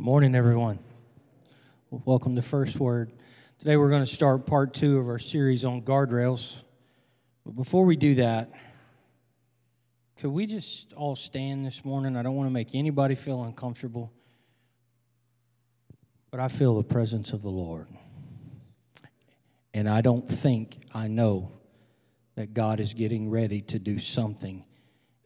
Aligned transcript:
Morning, 0.00 0.34
everyone. 0.34 0.78
Welcome 1.90 2.34
to 2.36 2.40
First 2.40 2.80
Word. 2.80 3.12
Today 3.58 3.76
we're 3.76 3.90
going 3.90 4.02
to 4.02 4.10
start 4.10 4.46
part 4.46 4.72
two 4.72 4.96
of 4.96 5.06
our 5.08 5.18
series 5.18 5.62
on 5.62 5.82
guardrails. 5.82 6.62
But 7.44 7.54
before 7.54 7.84
we 7.84 7.96
do 7.96 8.14
that, 8.14 8.50
could 10.18 10.30
we 10.30 10.46
just 10.46 10.94
all 10.94 11.16
stand 11.16 11.66
this 11.66 11.84
morning? 11.84 12.16
I 12.16 12.22
don't 12.22 12.34
want 12.34 12.46
to 12.46 12.50
make 12.50 12.74
anybody 12.74 13.14
feel 13.14 13.44
uncomfortable, 13.44 14.10
but 16.30 16.40
I 16.40 16.48
feel 16.48 16.78
the 16.78 16.82
presence 16.82 17.34
of 17.34 17.42
the 17.42 17.50
Lord. 17.50 17.86
And 19.74 19.86
I 19.86 20.00
don't 20.00 20.26
think 20.26 20.78
I 20.94 21.08
know 21.08 21.52
that 22.36 22.54
God 22.54 22.80
is 22.80 22.94
getting 22.94 23.28
ready 23.28 23.60
to 23.60 23.78
do 23.78 23.98
something 23.98 24.64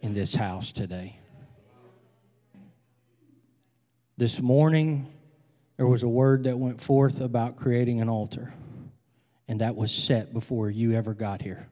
in 0.00 0.14
this 0.14 0.34
house 0.34 0.72
today. 0.72 1.20
This 4.16 4.40
morning, 4.40 5.12
there 5.76 5.88
was 5.88 6.04
a 6.04 6.08
word 6.08 6.44
that 6.44 6.56
went 6.56 6.80
forth 6.80 7.20
about 7.20 7.56
creating 7.56 8.00
an 8.00 8.08
altar, 8.08 8.54
and 9.48 9.60
that 9.60 9.74
was 9.74 9.92
set 9.92 10.32
before 10.32 10.70
you 10.70 10.92
ever 10.92 11.14
got 11.14 11.42
here. 11.42 11.68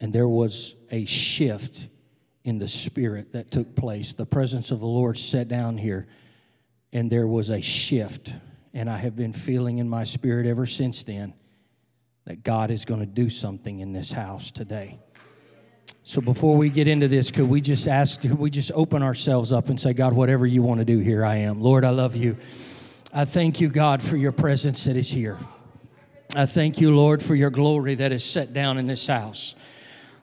And 0.00 0.12
there 0.12 0.28
was 0.28 0.76
a 0.92 1.04
shift 1.06 1.88
in 2.44 2.58
the 2.58 2.68
spirit 2.68 3.32
that 3.32 3.50
took 3.50 3.74
place. 3.74 4.14
The 4.14 4.26
presence 4.26 4.70
of 4.70 4.78
the 4.78 4.86
Lord 4.86 5.18
sat 5.18 5.48
down 5.48 5.76
here, 5.76 6.06
and 6.92 7.10
there 7.10 7.26
was 7.26 7.50
a 7.50 7.60
shift. 7.60 8.32
And 8.72 8.88
I 8.88 8.98
have 8.98 9.16
been 9.16 9.32
feeling 9.32 9.78
in 9.78 9.88
my 9.88 10.04
spirit 10.04 10.46
ever 10.46 10.66
since 10.66 11.02
then 11.02 11.34
that 12.26 12.44
God 12.44 12.70
is 12.70 12.84
going 12.84 13.00
to 13.00 13.06
do 13.06 13.28
something 13.28 13.80
in 13.80 13.92
this 13.92 14.12
house 14.12 14.52
today. 14.52 15.00
So 16.02 16.20
before 16.20 16.56
we 16.56 16.70
get 16.70 16.88
into 16.88 17.08
this, 17.08 17.30
could 17.30 17.48
we 17.48 17.60
just 17.60 17.86
ask, 17.86 18.20
could 18.20 18.38
we 18.38 18.50
just 18.50 18.72
open 18.74 19.02
ourselves 19.02 19.52
up 19.52 19.68
and 19.68 19.80
say, 19.80 19.92
God, 19.92 20.12
whatever 20.12 20.46
you 20.46 20.62
want 20.62 20.80
to 20.80 20.84
do, 20.84 20.98
here 20.98 21.24
I 21.24 21.36
am. 21.36 21.60
Lord, 21.60 21.84
I 21.84 21.90
love 21.90 22.16
you. 22.16 22.36
I 23.12 23.24
thank 23.24 23.60
you, 23.60 23.68
God, 23.68 24.02
for 24.02 24.16
your 24.16 24.32
presence 24.32 24.84
that 24.84 24.96
is 24.96 25.10
here. 25.10 25.38
I 26.34 26.46
thank 26.46 26.80
you, 26.80 26.94
Lord, 26.94 27.22
for 27.22 27.34
your 27.34 27.50
glory 27.50 27.94
that 27.96 28.12
is 28.12 28.24
set 28.24 28.52
down 28.52 28.78
in 28.78 28.86
this 28.86 29.06
house. 29.06 29.54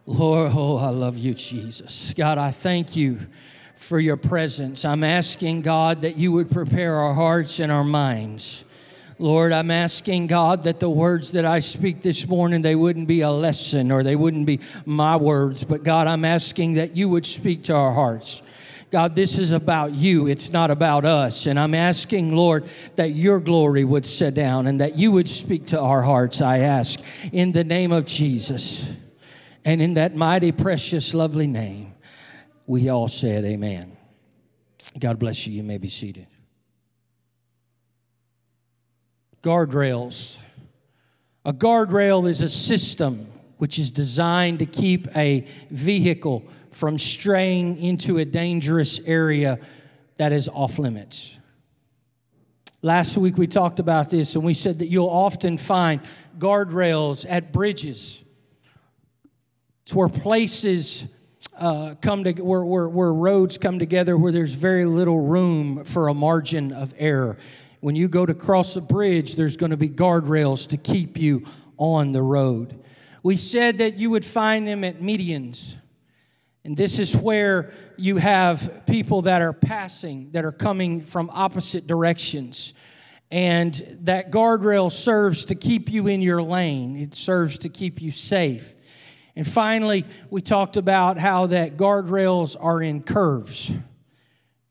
Lord, 0.05 0.51
oh, 0.55 0.77
I 0.77 0.89
love 0.89 1.17
you, 1.17 1.33
Jesus. 1.33 2.13
God, 2.15 2.37
I 2.37 2.51
thank 2.51 2.95
you 2.95 3.27
for 3.75 3.99
your 3.99 4.17
presence. 4.17 4.85
I'm 4.85 5.03
asking, 5.03 5.61
God, 5.61 6.01
that 6.01 6.17
you 6.17 6.31
would 6.31 6.49
prepare 6.49 6.95
our 6.95 7.13
hearts 7.13 7.59
and 7.59 7.71
our 7.71 7.83
minds 7.83 8.63
Lord, 9.19 9.51
I'm 9.51 9.71
asking 9.71 10.27
God 10.27 10.63
that 10.63 10.79
the 10.79 10.89
words 10.89 11.31
that 11.31 11.45
I 11.45 11.59
speak 11.59 12.01
this 12.01 12.27
morning, 12.27 12.61
they 12.61 12.75
wouldn't 12.75 13.07
be 13.07 13.21
a 13.21 13.31
lesson 13.31 13.91
or 13.91 14.03
they 14.03 14.15
wouldn't 14.15 14.45
be 14.45 14.59
my 14.85 15.15
words, 15.15 15.63
but 15.63 15.83
God, 15.83 16.05
I'm 16.05 16.23
asking 16.23 16.75
that 16.75 16.95
you 16.95 17.09
would 17.09 17.25
speak 17.25 17.63
to 17.63 17.73
our 17.73 17.93
hearts. 17.93 18.43
God, 18.91 19.15
this 19.15 19.37
is 19.37 19.51
about 19.51 19.93
you. 19.93 20.27
It's 20.27 20.51
not 20.51 20.71
about 20.71 21.03
us. 21.03 21.45
And 21.45 21.59
I'm 21.59 21.73
asking, 21.73 22.35
Lord, 22.35 22.69
that 22.95 23.09
your 23.09 23.39
glory 23.39 23.83
would 23.83 24.05
sit 24.05 24.33
down 24.33 24.67
and 24.67 24.79
that 24.79 24.97
you 24.97 25.11
would 25.11 25.27
speak 25.27 25.67
to 25.67 25.79
our 25.79 26.03
hearts, 26.03 26.39
I 26.39 26.59
ask, 26.59 26.99
in 27.31 27.51
the 27.51 27.63
name 27.63 27.91
of 27.91 28.05
Jesus. 28.05 28.89
And 29.65 29.81
in 29.81 29.95
that 29.95 30.15
mighty, 30.15 30.53
precious, 30.53 31.13
lovely 31.13 31.47
name, 31.47 31.95
we 32.65 32.87
all 32.87 33.09
said, 33.09 33.43
Amen. 33.43 33.97
God 34.97 35.19
bless 35.19 35.45
you. 35.45 35.53
You 35.53 35.63
may 35.63 35.77
be 35.77 35.89
seated. 35.89 36.27
Guardrails. 39.47 40.35
A 41.45 41.53
guardrail 41.53 42.29
is 42.29 42.41
a 42.41 42.49
system 42.49 43.27
which 43.59 43.79
is 43.79 43.93
designed 43.93 44.59
to 44.59 44.65
keep 44.65 45.07
a 45.15 45.47
vehicle 45.69 46.43
from 46.71 46.97
straying 46.97 47.81
into 47.81 48.17
a 48.17 48.25
dangerous 48.25 48.99
area 49.05 49.57
that 50.17 50.33
is 50.33 50.49
off 50.49 50.77
limits. 50.79 51.37
Last 52.81 53.17
week 53.17 53.37
we 53.37 53.47
talked 53.47 53.79
about 53.79 54.09
this 54.09 54.35
and 54.35 54.43
we 54.43 54.53
said 54.53 54.79
that 54.79 54.87
you'll 54.87 55.07
often 55.07 55.57
find 55.57 56.01
guardrails 56.37 57.25
at 57.29 57.53
bridges. 57.53 58.21
It's 59.83 59.93
where 59.93 60.09
places 60.09 61.05
uh, 61.57 61.95
come 62.01 62.25
to 62.25 62.33
where, 62.33 62.65
where, 62.65 62.89
where 62.89 63.13
roads 63.13 63.57
come 63.57 63.79
together 63.79 64.17
where 64.17 64.33
there's 64.33 64.55
very 64.55 64.85
little 64.85 65.21
room 65.21 65.85
for 65.85 66.09
a 66.09 66.13
margin 66.13 66.73
of 66.73 66.93
error. 66.97 67.37
When 67.79 67.95
you 67.95 68.07
go 68.07 68.25
to 68.25 68.33
cross 68.33 68.75
a 68.75 68.81
bridge, 68.81 69.35
there's 69.35 69.57
going 69.57 69.69
to 69.69 69.77
be 69.77 69.89
guardrails 69.89 70.67
to 70.69 70.77
keep 70.77 71.17
you 71.17 71.45
on 71.77 72.11
the 72.11 72.21
road. 72.21 72.83
We 73.23 73.37
said 73.37 73.79
that 73.79 73.97
you 73.97 74.09
would 74.09 74.25
find 74.25 74.67
them 74.67 74.83
at 74.83 74.99
medians. 74.99 75.75
And 76.63 76.75
this 76.75 76.99
is 76.99 77.15
where 77.15 77.71
you 77.95 78.17
have 78.17 78.83
people 78.87 79.23
that 79.23 79.41
are 79.41 79.53
passing, 79.53 80.31
that 80.31 80.43
are 80.43 80.51
coming 80.51 81.01
from 81.01 81.29
opposite 81.31 81.87
directions. 81.87 82.73
And 83.31 83.73
that 84.01 84.31
guardrail 84.31 84.91
serves 84.91 85.45
to 85.45 85.55
keep 85.55 85.89
you 85.89 86.07
in 86.07 86.21
your 86.21 86.41
lane, 86.41 86.95
it 86.95 87.13
serves 87.13 87.57
to 87.59 87.69
keep 87.69 88.01
you 88.01 88.11
safe. 88.11 88.73
And 89.35 89.47
finally, 89.47 90.05
we 90.29 90.41
talked 90.41 90.77
about 90.77 91.19
how 91.19 91.47
that 91.47 91.77
guardrails 91.77 92.55
are 92.59 92.81
in 92.81 93.03
curves. 93.03 93.71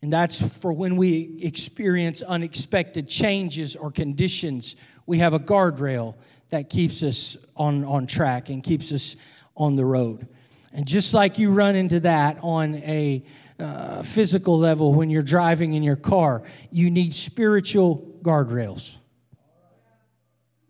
And 0.06 0.12
that's 0.12 0.40
for 0.40 0.72
when 0.72 0.96
we 0.96 1.36
experience 1.42 2.22
unexpected 2.22 3.08
changes 3.08 3.74
or 3.74 3.90
conditions. 3.90 4.76
We 5.04 5.18
have 5.18 5.32
a 5.32 5.40
guardrail 5.40 6.14
that 6.50 6.70
keeps 6.70 7.02
us 7.02 7.36
on, 7.56 7.84
on 7.84 8.06
track 8.06 8.48
and 8.48 8.62
keeps 8.62 8.92
us 8.92 9.16
on 9.56 9.74
the 9.74 9.84
road. 9.84 10.28
And 10.72 10.86
just 10.86 11.12
like 11.12 11.40
you 11.40 11.50
run 11.50 11.74
into 11.74 11.98
that 11.98 12.38
on 12.40 12.76
a 12.76 13.24
uh, 13.58 14.04
physical 14.04 14.56
level 14.56 14.94
when 14.94 15.10
you're 15.10 15.22
driving 15.22 15.74
in 15.74 15.82
your 15.82 15.96
car, 15.96 16.44
you 16.70 16.88
need 16.88 17.12
spiritual 17.12 18.20
guardrails. 18.22 18.94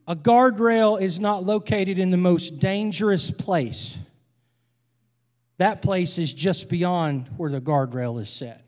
A 0.08 0.16
guardrail 0.16 0.98
is 0.98 1.20
not 1.20 1.44
located 1.44 1.98
in 1.98 2.08
the 2.08 2.16
most 2.16 2.58
dangerous 2.58 3.30
place. 3.30 3.98
That 5.58 5.82
place 5.82 6.16
is 6.16 6.32
just 6.32 6.70
beyond 6.70 7.28
where 7.36 7.50
the 7.50 7.60
guardrail 7.60 8.18
is 8.18 8.30
set. 8.30 8.62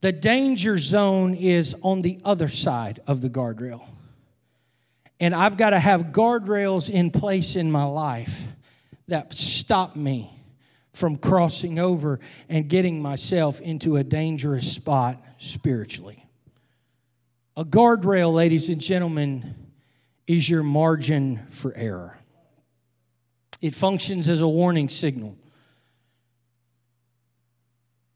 The 0.00 0.12
danger 0.12 0.78
zone 0.78 1.34
is 1.34 1.74
on 1.82 2.00
the 2.00 2.20
other 2.24 2.48
side 2.48 3.00
of 3.06 3.20
the 3.20 3.28
guardrail. 3.28 3.86
And 5.18 5.34
I've 5.34 5.58
got 5.58 5.70
to 5.70 5.78
have 5.78 6.06
guardrails 6.06 6.88
in 6.88 7.10
place 7.10 7.54
in 7.54 7.70
my 7.70 7.84
life 7.84 8.42
that 9.08 9.34
stop 9.34 9.96
me 9.96 10.30
from 10.94 11.16
crossing 11.16 11.78
over 11.78 12.18
and 12.48 12.68
getting 12.68 13.02
myself 13.02 13.60
into 13.60 13.96
a 13.96 14.04
dangerous 14.04 14.72
spot 14.72 15.22
spiritually. 15.38 16.24
A 17.56 17.64
guardrail, 17.64 18.32
ladies 18.32 18.70
and 18.70 18.80
gentlemen, 18.80 19.54
is 20.26 20.48
your 20.48 20.62
margin 20.62 21.46
for 21.50 21.76
error. 21.76 22.16
It 23.60 23.74
functions 23.74 24.28
as 24.28 24.40
a 24.40 24.48
warning 24.48 24.88
signal 24.88 25.36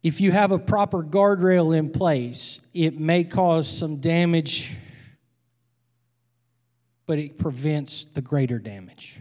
if 0.05 0.21
you 0.21 0.33
have 0.33 0.51
a 0.51 0.59
proper 0.59 1.03
guardrail 1.03 1.75
in 1.75 1.89
place, 1.89 2.61
it 2.75 3.01
may 3.01 3.25
cause 3.25 3.67
some 3.67 3.97
damage, 3.97 4.77
but 7.07 7.19
it 7.19 7.39
prevents 7.39 8.05
the 8.05 8.21
greater 8.21 8.59
damage. 8.59 9.19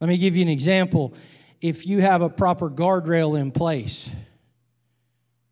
Let 0.00 0.06
me 0.06 0.16
give 0.16 0.36
you 0.36 0.42
an 0.42 0.48
example. 0.48 1.12
If 1.60 1.88
you 1.88 2.00
have 2.02 2.22
a 2.22 2.28
proper 2.28 2.70
guardrail 2.70 3.38
in 3.38 3.50
place, 3.50 4.08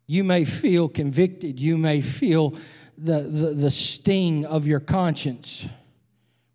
you 0.07 0.23
may 0.23 0.45
feel 0.45 0.87
convicted, 0.87 1.59
you 1.59 1.77
may 1.77 1.99
feel 1.99 2.55
the, 2.97 3.23
the, 3.23 3.53
the 3.55 3.71
sting 3.71 4.45
of 4.45 4.65
your 4.65 4.79
conscience. 4.79 5.67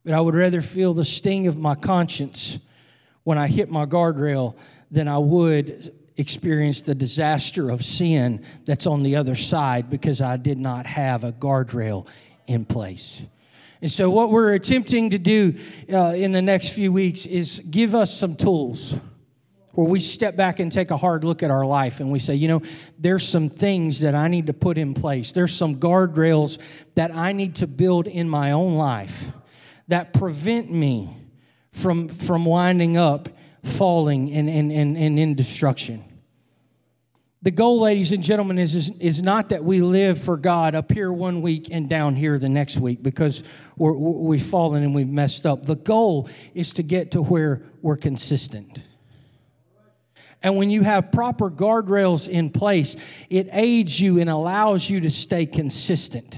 But 0.06 0.14
I 0.14 0.22
would 0.22 0.34
rather 0.34 0.62
feel 0.62 0.94
the 0.94 1.04
sting 1.04 1.46
of 1.46 1.58
my 1.58 1.74
conscience 1.74 2.58
when 3.24 3.36
I 3.36 3.46
hit 3.46 3.70
my 3.70 3.84
guardrail 3.84 4.56
than 4.90 5.06
I 5.06 5.18
would 5.18 5.99
experience 6.20 6.82
the 6.82 6.94
disaster 6.94 7.70
of 7.70 7.84
sin 7.84 8.44
that's 8.66 8.86
on 8.86 9.02
the 9.02 9.16
other 9.16 9.34
side 9.34 9.90
because 9.90 10.20
I 10.20 10.36
did 10.36 10.58
not 10.58 10.86
have 10.86 11.24
a 11.24 11.32
guardrail 11.32 12.06
in 12.46 12.64
place. 12.64 13.22
And 13.82 13.90
so, 13.90 14.10
what 14.10 14.30
we're 14.30 14.52
attempting 14.52 15.10
to 15.10 15.18
do 15.18 15.54
uh, 15.90 16.12
in 16.14 16.32
the 16.32 16.42
next 16.42 16.70
few 16.70 16.92
weeks 16.92 17.24
is 17.24 17.62
give 17.70 17.94
us 17.94 18.14
some 18.14 18.36
tools 18.36 18.94
where 19.72 19.88
we 19.88 20.00
step 20.00 20.36
back 20.36 20.58
and 20.58 20.70
take 20.70 20.90
a 20.90 20.96
hard 20.96 21.24
look 21.24 21.42
at 21.42 21.50
our 21.50 21.64
life 21.64 22.00
and 22.00 22.10
we 22.10 22.18
say, 22.18 22.34
you 22.34 22.48
know, 22.48 22.60
there's 22.98 23.26
some 23.26 23.48
things 23.48 24.00
that 24.00 24.14
I 24.14 24.28
need 24.28 24.48
to 24.48 24.52
put 24.52 24.76
in 24.76 24.92
place. 24.92 25.32
There's 25.32 25.54
some 25.54 25.76
guardrails 25.76 26.58
that 26.96 27.14
I 27.14 27.32
need 27.32 27.54
to 27.56 27.66
build 27.66 28.06
in 28.06 28.28
my 28.28 28.52
own 28.52 28.74
life 28.74 29.24
that 29.88 30.12
prevent 30.12 30.70
me 30.70 31.16
from, 31.72 32.08
from 32.08 32.44
winding 32.44 32.96
up 32.96 33.28
falling 33.62 34.32
and, 34.32 34.48
and, 34.48 34.72
and, 34.72 34.96
and 34.96 35.18
in 35.18 35.34
destruction. 35.34 36.04
The 37.42 37.50
goal, 37.50 37.80
ladies 37.80 38.12
and 38.12 38.22
gentlemen, 38.22 38.58
is, 38.58 38.74
is, 38.74 38.90
is 38.98 39.22
not 39.22 39.48
that 39.48 39.64
we 39.64 39.80
live 39.80 40.20
for 40.20 40.36
God 40.36 40.74
up 40.74 40.92
here 40.92 41.10
one 41.10 41.40
week 41.40 41.68
and 41.70 41.88
down 41.88 42.14
here 42.14 42.38
the 42.38 42.50
next 42.50 42.76
week 42.76 43.02
because 43.02 43.42
we're, 43.78 43.94
we've 43.94 44.44
fallen 44.44 44.82
and 44.82 44.94
we've 44.94 45.08
messed 45.08 45.46
up. 45.46 45.64
The 45.64 45.76
goal 45.76 46.28
is 46.52 46.74
to 46.74 46.82
get 46.82 47.12
to 47.12 47.22
where 47.22 47.62
we're 47.80 47.96
consistent. 47.96 48.82
And 50.42 50.58
when 50.58 50.68
you 50.68 50.82
have 50.82 51.12
proper 51.12 51.50
guardrails 51.50 52.28
in 52.28 52.50
place, 52.50 52.94
it 53.30 53.48
aids 53.52 53.98
you 53.98 54.20
and 54.20 54.28
allows 54.28 54.90
you 54.90 55.00
to 55.00 55.10
stay 55.10 55.46
consistent. 55.46 56.36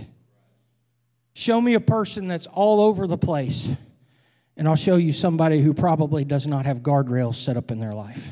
Show 1.34 1.60
me 1.60 1.74
a 1.74 1.80
person 1.80 2.28
that's 2.28 2.46
all 2.46 2.80
over 2.80 3.08
the 3.08 3.18
place, 3.18 3.68
and 4.56 4.68
I'll 4.68 4.76
show 4.76 4.96
you 4.96 5.12
somebody 5.12 5.62
who 5.62 5.74
probably 5.74 6.24
does 6.24 6.46
not 6.46 6.66
have 6.66 6.78
guardrails 6.78 7.36
set 7.36 7.56
up 7.56 7.72
in 7.72 7.80
their 7.80 7.94
life. 7.94 8.30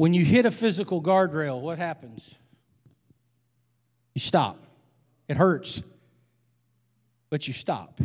When 0.00 0.14
you 0.14 0.24
hit 0.24 0.46
a 0.46 0.50
physical 0.50 1.02
guardrail, 1.02 1.60
what 1.60 1.76
happens? 1.76 2.34
You 4.14 4.22
stop. 4.22 4.56
It 5.28 5.36
hurts, 5.36 5.82
but 7.28 7.46
you 7.46 7.52
stop. 7.52 8.00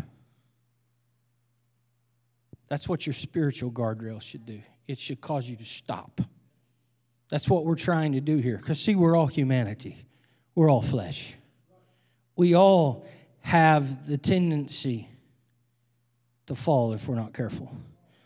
That's 2.68 2.90
what 2.90 3.06
your 3.08 3.14
spiritual 3.14 3.72
guardrail 3.72 4.22
should 4.22 4.46
do. 4.46 4.62
It 4.90 5.00
should 5.00 5.22
cause 5.22 5.50
you 5.50 5.56
to 5.56 5.64
stop. 5.64 6.20
That's 7.30 7.50
what 7.50 7.64
we're 7.64 7.76
trying 7.76 8.12
to 8.12 8.20
do 8.20 8.40
here. 8.40 8.58
Because, 8.58 8.82
see, 8.82 8.96
we're 8.96 9.16
all 9.16 9.28
humanity, 9.28 10.06
we're 10.54 10.70
all 10.70 10.82
flesh. 10.82 11.34
We 12.36 12.56
all 12.56 13.08
have 13.40 14.06
the 14.06 14.18
tendency 14.18 15.08
to 16.48 16.56
fall 16.56 16.92
if 16.92 17.08
we're 17.08 17.16
not 17.16 17.34
careful. 17.34 17.74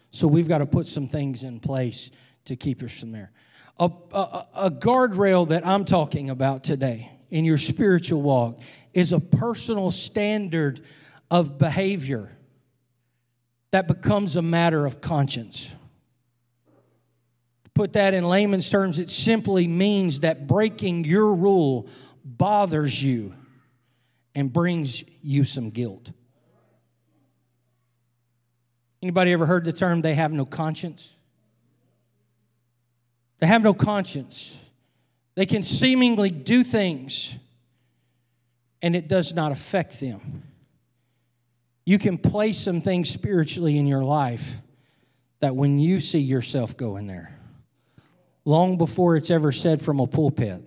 So, 0.10 0.28
we've 0.28 0.48
got 0.48 0.58
to 0.58 0.66
put 0.66 0.88
some 0.88 1.08
things 1.08 1.44
in 1.44 1.60
place 1.60 2.10
to 2.46 2.56
keep 2.56 2.82
us 2.82 3.00
from 3.00 3.12
there. 3.12 3.32
A, 3.80 3.90
a, 4.12 4.48
a 4.56 4.72
guardrail 4.72 5.48
that 5.48 5.66
I'm 5.66 5.86
talking 5.86 6.30
about 6.30 6.64
today 6.64 7.12
in 7.30 7.46
your 7.46 7.58
spiritual 7.58 8.22
walk 8.22 8.60
is 8.94 9.14
a 9.14 9.20
personal 9.20 9.92
standard 9.92 10.82
of 11.32 11.58
behavior 11.58 12.36
that 13.72 13.88
becomes 13.88 14.36
a 14.36 14.42
matter 14.42 14.86
of 14.86 15.00
conscience. 15.00 15.74
To 17.64 17.70
put 17.74 17.94
that 17.94 18.14
in 18.14 18.24
layman's 18.24 18.70
terms, 18.70 19.00
it 19.00 19.10
simply 19.10 19.68
means 19.68 20.22
that 20.22 20.48
breaking 20.48 21.06
your 21.06 21.34
rule 21.34 21.88
bothers 22.26 23.02
you 23.02 23.34
and 24.36 24.52
brings 24.52 25.04
you 25.22 25.44
some 25.44 25.70
guilt. 25.70 26.12
Anybody 29.02 29.32
ever 29.32 29.46
heard 29.46 29.64
the 29.64 29.72
term 29.72 30.02
they 30.02 30.16
have 30.16 30.34
no 30.34 30.46
conscience? 30.46 31.16
They 33.40 33.48
have 33.48 33.64
no 33.64 33.74
conscience. 33.74 34.58
They 35.36 35.46
can 35.46 35.64
seemingly 35.64 36.30
do 36.30 36.64
things 36.64 37.36
and 38.82 38.96
it 38.96 39.08
does 39.08 39.34
not 39.34 39.52
affect 39.52 40.00
them. 40.00 40.44
You 41.86 41.98
can 41.98 42.18
place 42.18 42.60
some 42.60 42.82
things 42.82 43.10
spiritually 43.10 43.78
in 43.78 43.88
your 43.88 44.04
life 44.04 44.56
that 45.40 45.56
when 45.56 45.80
you 45.80 46.00
see 46.00 46.20
yourself 46.20 46.78
going 46.78 47.08
there, 47.08 47.34
long 48.46 48.78
before 48.78 49.16
it's 49.16 49.32
ever 49.32 49.52
said 49.52 49.82
from 49.82 50.00
a 50.00 50.08
pulpit, 50.08 50.62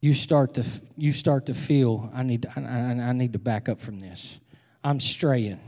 you 0.00 0.12
start 0.14 0.54
to 0.54 0.64
you 0.96 1.12
start 1.12 1.46
to 1.46 1.54
feel 1.54 2.10
I 2.14 2.22
need 2.22 2.42
to, 2.42 2.50
I, 2.56 3.08
I 3.08 3.12
need 3.12 3.32
to 3.32 3.38
back 3.38 3.68
up 3.68 3.80
from 3.80 3.98
this. 3.98 4.38
I'm 4.84 5.00
straying. 5.00 5.60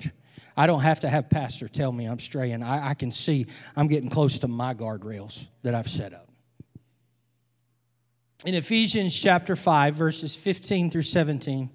I 0.58 0.66
don't 0.66 0.80
have 0.80 0.98
to 1.00 1.08
have 1.08 1.30
pastor 1.30 1.68
tell 1.68 1.92
me 1.92 2.06
I'm 2.06 2.18
straying. 2.18 2.64
I, 2.64 2.88
I 2.88 2.94
can 2.94 3.12
see 3.12 3.46
I'm 3.76 3.86
getting 3.86 4.10
close 4.10 4.40
to 4.40 4.48
my 4.48 4.74
guardrails 4.74 5.46
that 5.62 5.72
I've 5.72 5.88
set 5.88 6.12
up. 6.12 6.28
In 8.44 8.54
Ephesians 8.54 9.16
chapter 9.16 9.54
5, 9.54 9.94
verses 9.94 10.34
15 10.34 10.90
through 10.90 11.02
17, 11.02 11.70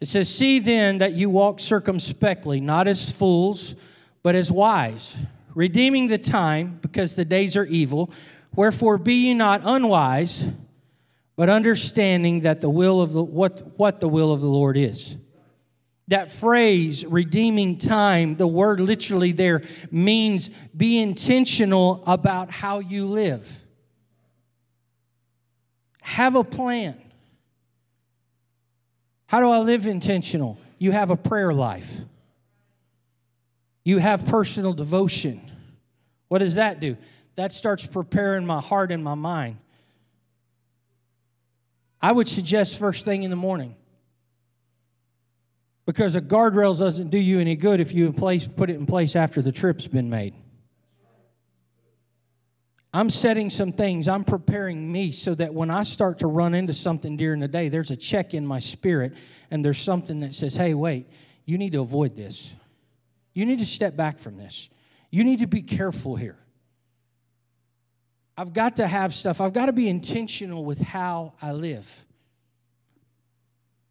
it 0.00 0.08
says, 0.08 0.28
See 0.28 0.58
then 0.58 0.98
that 0.98 1.12
you 1.12 1.30
walk 1.30 1.60
circumspectly, 1.60 2.60
not 2.60 2.88
as 2.88 3.12
fools, 3.12 3.76
but 4.24 4.34
as 4.34 4.50
wise, 4.50 5.14
redeeming 5.54 6.08
the 6.08 6.18
time, 6.18 6.80
because 6.82 7.14
the 7.14 7.24
days 7.24 7.56
are 7.56 7.66
evil. 7.66 8.10
Wherefore 8.56 8.98
be 8.98 9.14
ye 9.14 9.34
not 9.34 9.60
unwise, 9.62 10.46
but 11.36 11.48
understanding 11.48 12.40
that 12.40 12.60
the 12.60 12.70
will 12.70 13.00
of 13.00 13.12
the 13.12 13.22
what, 13.22 13.78
what 13.78 14.00
the 14.00 14.08
will 14.08 14.32
of 14.32 14.40
the 14.40 14.48
Lord 14.48 14.76
is. 14.76 15.16
That 16.10 16.32
phrase, 16.32 17.06
redeeming 17.06 17.78
time, 17.78 18.34
the 18.34 18.46
word 18.46 18.80
literally 18.80 19.30
there 19.30 19.62
means 19.92 20.50
be 20.76 20.98
intentional 20.98 22.02
about 22.04 22.50
how 22.50 22.80
you 22.80 23.06
live. 23.06 23.48
Have 26.02 26.34
a 26.34 26.42
plan. 26.42 27.00
How 29.26 29.38
do 29.38 29.50
I 29.50 29.60
live 29.60 29.86
intentional? 29.86 30.58
You 30.78 30.90
have 30.90 31.10
a 31.10 31.16
prayer 31.16 31.52
life, 31.54 31.96
you 33.84 33.98
have 33.98 34.26
personal 34.26 34.72
devotion. 34.72 35.40
What 36.26 36.38
does 36.38 36.56
that 36.56 36.80
do? 36.80 36.96
That 37.36 37.52
starts 37.52 37.86
preparing 37.86 38.44
my 38.44 38.60
heart 38.60 38.90
and 38.90 39.02
my 39.02 39.14
mind. 39.14 39.58
I 42.02 42.10
would 42.10 42.28
suggest 42.28 42.78
first 42.78 43.04
thing 43.04 43.22
in 43.22 43.30
the 43.30 43.36
morning 43.36 43.76
because 45.90 46.14
a 46.14 46.20
guardrail 46.20 46.78
doesn't 46.78 47.10
do 47.10 47.18
you 47.18 47.40
any 47.40 47.56
good 47.56 47.80
if 47.80 47.92
you 47.92 48.12
place, 48.12 48.46
put 48.46 48.70
it 48.70 48.76
in 48.76 48.86
place 48.86 49.16
after 49.16 49.42
the 49.42 49.50
trip's 49.50 49.88
been 49.88 50.08
made. 50.08 50.34
I'm 52.94 53.10
setting 53.10 53.50
some 53.50 53.72
things, 53.72 54.06
I'm 54.06 54.22
preparing 54.22 54.92
me 54.92 55.10
so 55.10 55.34
that 55.34 55.52
when 55.52 55.68
I 55.68 55.82
start 55.82 56.20
to 56.20 56.28
run 56.28 56.54
into 56.54 56.74
something 56.74 57.16
during 57.16 57.40
the 57.40 57.48
day, 57.48 57.68
there's 57.68 57.90
a 57.90 57.96
check 57.96 58.34
in 58.34 58.46
my 58.46 58.60
spirit 58.60 59.14
and 59.50 59.64
there's 59.64 59.80
something 59.80 60.20
that 60.20 60.32
says, 60.32 60.54
hey, 60.54 60.74
wait, 60.74 61.08
you 61.44 61.58
need 61.58 61.72
to 61.72 61.80
avoid 61.80 62.14
this. 62.14 62.52
You 63.34 63.44
need 63.44 63.58
to 63.58 63.66
step 63.66 63.96
back 63.96 64.20
from 64.20 64.36
this. 64.36 64.70
You 65.10 65.24
need 65.24 65.40
to 65.40 65.48
be 65.48 65.60
careful 65.60 66.14
here. 66.14 66.38
I've 68.36 68.52
got 68.52 68.76
to 68.76 68.86
have 68.86 69.12
stuff, 69.12 69.40
I've 69.40 69.54
got 69.54 69.66
to 69.66 69.72
be 69.72 69.88
intentional 69.88 70.64
with 70.64 70.80
how 70.80 71.32
I 71.42 71.50
live. 71.50 72.06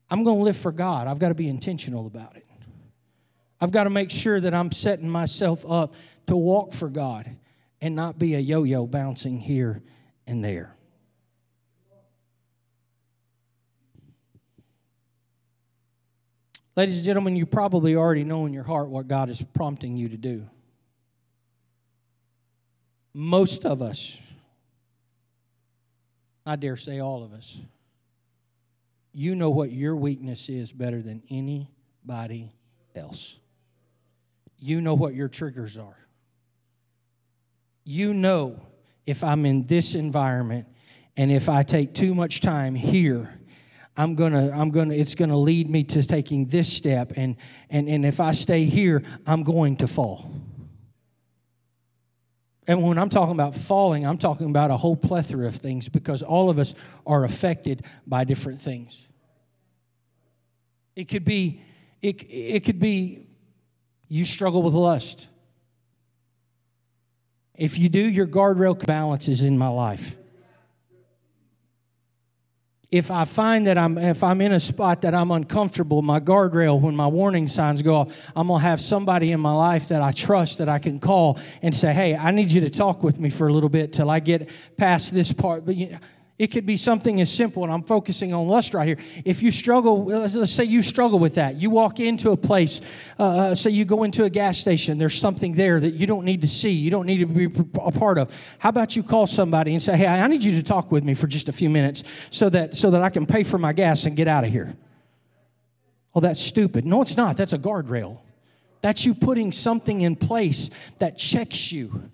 I'm 0.09 0.23
going 0.23 0.38
to 0.38 0.44
live 0.44 0.57
for 0.57 0.71
God. 0.71 1.07
I've 1.07 1.19
got 1.19 1.29
to 1.29 1.35
be 1.35 1.47
intentional 1.47 2.07
about 2.07 2.35
it. 2.35 2.45
I've 3.61 3.71
got 3.71 3.83
to 3.83 3.89
make 3.89 4.09
sure 4.09 4.39
that 4.39 4.53
I'm 4.53 4.71
setting 4.71 5.09
myself 5.09 5.65
up 5.69 5.94
to 6.27 6.35
walk 6.35 6.73
for 6.73 6.89
God 6.89 7.29
and 7.81 7.95
not 7.95 8.17
be 8.17 8.35
a 8.35 8.39
yo 8.39 8.63
yo 8.63 8.88
bouncing 8.88 9.39
here 9.39 9.81
and 10.25 10.44
there. 10.44 10.75
Ladies 16.75 16.97
and 16.97 17.06
gentlemen, 17.06 17.35
you 17.35 17.45
probably 17.45 17.95
already 17.95 18.23
know 18.23 18.45
in 18.45 18.53
your 18.53 18.63
heart 18.63 18.88
what 18.88 19.07
God 19.07 19.29
is 19.29 19.41
prompting 19.41 19.97
you 19.97 20.07
to 20.07 20.17
do. 20.17 20.50
Most 23.13 23.66
of 23.66 23.81
us, 23.81 24.18
I 26.45 26.56
dare 26.56 26.78
say 26.78 26.99
all 26.99 27.23
of 27.23 27.33
us, 27.33 27.59
you 29.13 29.35
know 29.35 29.49
what 29.49 29.71
your 29.71 29.95
weakness 29.95 30.49
is 30.49 30.71
better 30.71 31.01
than 31.01 31.23
anybody 31.30 32.54
else. 32.95 33.39
You 34.57 34.81
know 34.81 34.94
what 34.94 35.13
your 35.13 35.28
triggers 35.28 35.78
are. 35.78 35.97
You 37.83 38.13
know 38.13 38.61
if 39.06 39.23
I'm 39.23 39.45
in 39.45 39.66
this 39.66 39.95
environment 39.95 40.68
and 41.18 41.31
if 41.31 41.49
I 41.49 41.63
take 41.63 41.94
too 41.94 42.13
much 42.13 42.42
time 42.42 42.75
here, 42.75 43.39
I'm 43.97 44.16
gonna, 44.16 44.51
I'm 44.51 44.69
gonna, 44.69 44.94
it's 44.94 45.16
gonna 45.16 45.37
lead 45.37 45.69
me 45.69 45.83
to 45.83 46.01
taking 46.01 46.45
this 46.45 46.71
step, 46.71 47.11
and 47.18 47.35
and 47.69 47.89
and 47.89 48.06
if 48.06 48.21
I 48.21 48.31
stay 48.31 48.63
here, 48.63 49.04
I'm 49.28 49.44
going 49.44 49.75
to 49.78 49.87
fall. 49.87 50.31
And 52.69 52.83
when 52.83 52.99
I'm 52.99 53.09
talking 53.09 53.31
about 53.31 53.56
falling, 53.56 54.06
I'm 54.06 54.19
talking 54.19 54.47
about 54.47 54.69
a 54.69 54.78
whole 54.78 54.95
plethora 54.95 55.47
of 55.47 55.56
things 55.56 55.90
because 55.90 56.21
all 56.21 56.52
of 56.52 56.59
us 56.59 56.76
are 57.04 57.23
affected 57.23 57.83
by 58.06 58.26
different 58.26 58.61
things. 58.61 59.07
It 60.95 61.06
could 61.06 61.26
be, 61.26 61.64
it, 62.04 62.21
it 62.30 62.64
could 62.64 62.80
be 62.80 63.26
you 64.07 64.23
struggle 64.23 64.61
with 64.61 64.76
lust. 64.76 65.26
If 67.56 67.80
you 67.80 67.90
do, 67.90 68.07
your 68.07 68.28
guardrail 68.28 68.85
balance 68.85 69.28
is 69.28 69.42
in 69.42 69.57
my 69.57 69.69
life. 69.69 70.16
If 72.92 73.12
I 73.12 73.26
find 73.26 73.68
that 73.68 73.78
I'm 73.78 74.00
if 74.00 74.24
I'm 74.24 74.42
in 74.42 74.52
a 74.52 74.60
spot 74.60 75.02
that 75.02 75.14
I'm 75.14 75.30
uncomfortable, 75.30 76.02
my 76.02 76.19
guardrail, 76.19 76.81
when 76.81 76.96
my 76.96 77.06
warning 77.06 77.48
signs 77.48 77.84
go 77.84 77.94
off, 77.94 78.31
I'm 78.36 78.48
gonna 78.48 78.64
have 78.64 78.81
somebody 78.81 79.31
in 79.31 79.40
my 79.40 79.52
life 79.52 79.90
that 79.90 80.02
I 80.02 80.12
trust 80.12 80.58
that 80.58 80.69
I 80.69 80.80
can 80.80 81.00
call 81.00 81.38
and 81.62 81.76
say, 81.76 81.94
"Hey, 81.94 82.16
I 82.16 82.31
need 82.31 82.52
you 82.52 82.62
to 82.62 82.69
talk 82.72 83.04
with 83.04 83.19
me 83.19 83.30
for 83.30 83.48
a 83.48 83.54
little 83.54 83.69
bit 83.69 83.94
till 83.94 84.10
I 84.10 84.19
get 84.19 84.50
past 84.76 85.14
this 85.14 85.31
part." 85.31 85.68
But 85.68 85.76
you 85.76 85.92
know, 85.92 85.98
it 86.40 86.48
could 86.48 86.66
be 86.66 86.78
something 86.78 87.19
as 87.19 87.30
simple, 87.30 87.66
and 87.66 87.72
I'm 87.72 87.84
focusing 87.84 88.34
on 88.34 88.48
lust 88.48 88.74
right 88.74 88.88
here. 88.88 88.98
If 89.26 89.44
you 89.44 89.52
struggle, 89.52 90.06
let's 90.06 90.54
say 90.54 90.64
you 90.64 90.81
struggle 90.81 91.19
with 91.19 91.36
that. 91.36 91.56
You 91.56 91.69
walk 91.69 92.00
into 92.00 92.31
a 92.31 92.38
place, 92.38 92.80
uh, 93.19 93.24
uh, 93.24 93.56
say 93.56 93.72
you 93.72 93.84
go 93.84 94.04
into 94.04 94.24
a 94.24 94.30
gas 94.30 94.58
station, 94.58 94.98
there's 94.98 95.19
something 95.19 95.52
there 95.52 95.81
that 95.81 95.96
you 95.96 96.08
don't 96.08 96.24
need 96.24 96.40
to 96.42 96.48
see, 96.48 96.72
you 96.72 96.90
don't 96.92 97.06
need 97.06 97.18
to 97.18 97.26
be 97.26 97.46
a 97.76 97.92
part 97.92 98.18
of. 98.18 98.34
How 98.58 98.69
about 98.69 98.96
you 98.96 99.04
call 99.04 99.28
somebody 99.28 99.74
and 99.74 99.84
say, 99.84 99.98
hey, 99.98 100.08
I 100.08 100.26
need 100.28 100.42
you 100.42 100.56
to 100.56 100.64
talk 100.64 100.94
with 100.94 101.04
me 101.04 101.14
for 101.14 101.28
just 101.28 101.50
a 101.50 101.52
few 101.52 101.69
minutes 101.69 102.04
so 102.30 102.48
that, 102.50 102.74
so 102.74 102.92
that 102.92 103.02
I 103.02 103.10
can 103.10 103.26
pay 103.26 103.44
for 103.44 103.58
my 103.58 103.74
gas 103.74 104.06
and 104.06 104.16
get 104.16 104.30
out 104.30 104.46
of 104.46 104.50
here? 104.50 104.78
Oh, 106.16 106.22
that's 106.22 106.42
stupid. 106.42 106.86
No, 106.86 107.02
it's 107.02 107.18
not. 107.18 107.36
That's 107.36 107.54
a 107.54 107.60
guardrail. 107.60 108.22
That's 108.80 109.06
you 109.06 109.14
putting 109.14 109.52
something 109.52 110.02
in 110.02 110.16
place 110.16 110.69
that 111.00 111.18
checks 111.18 111.69
you. 111.74 112.10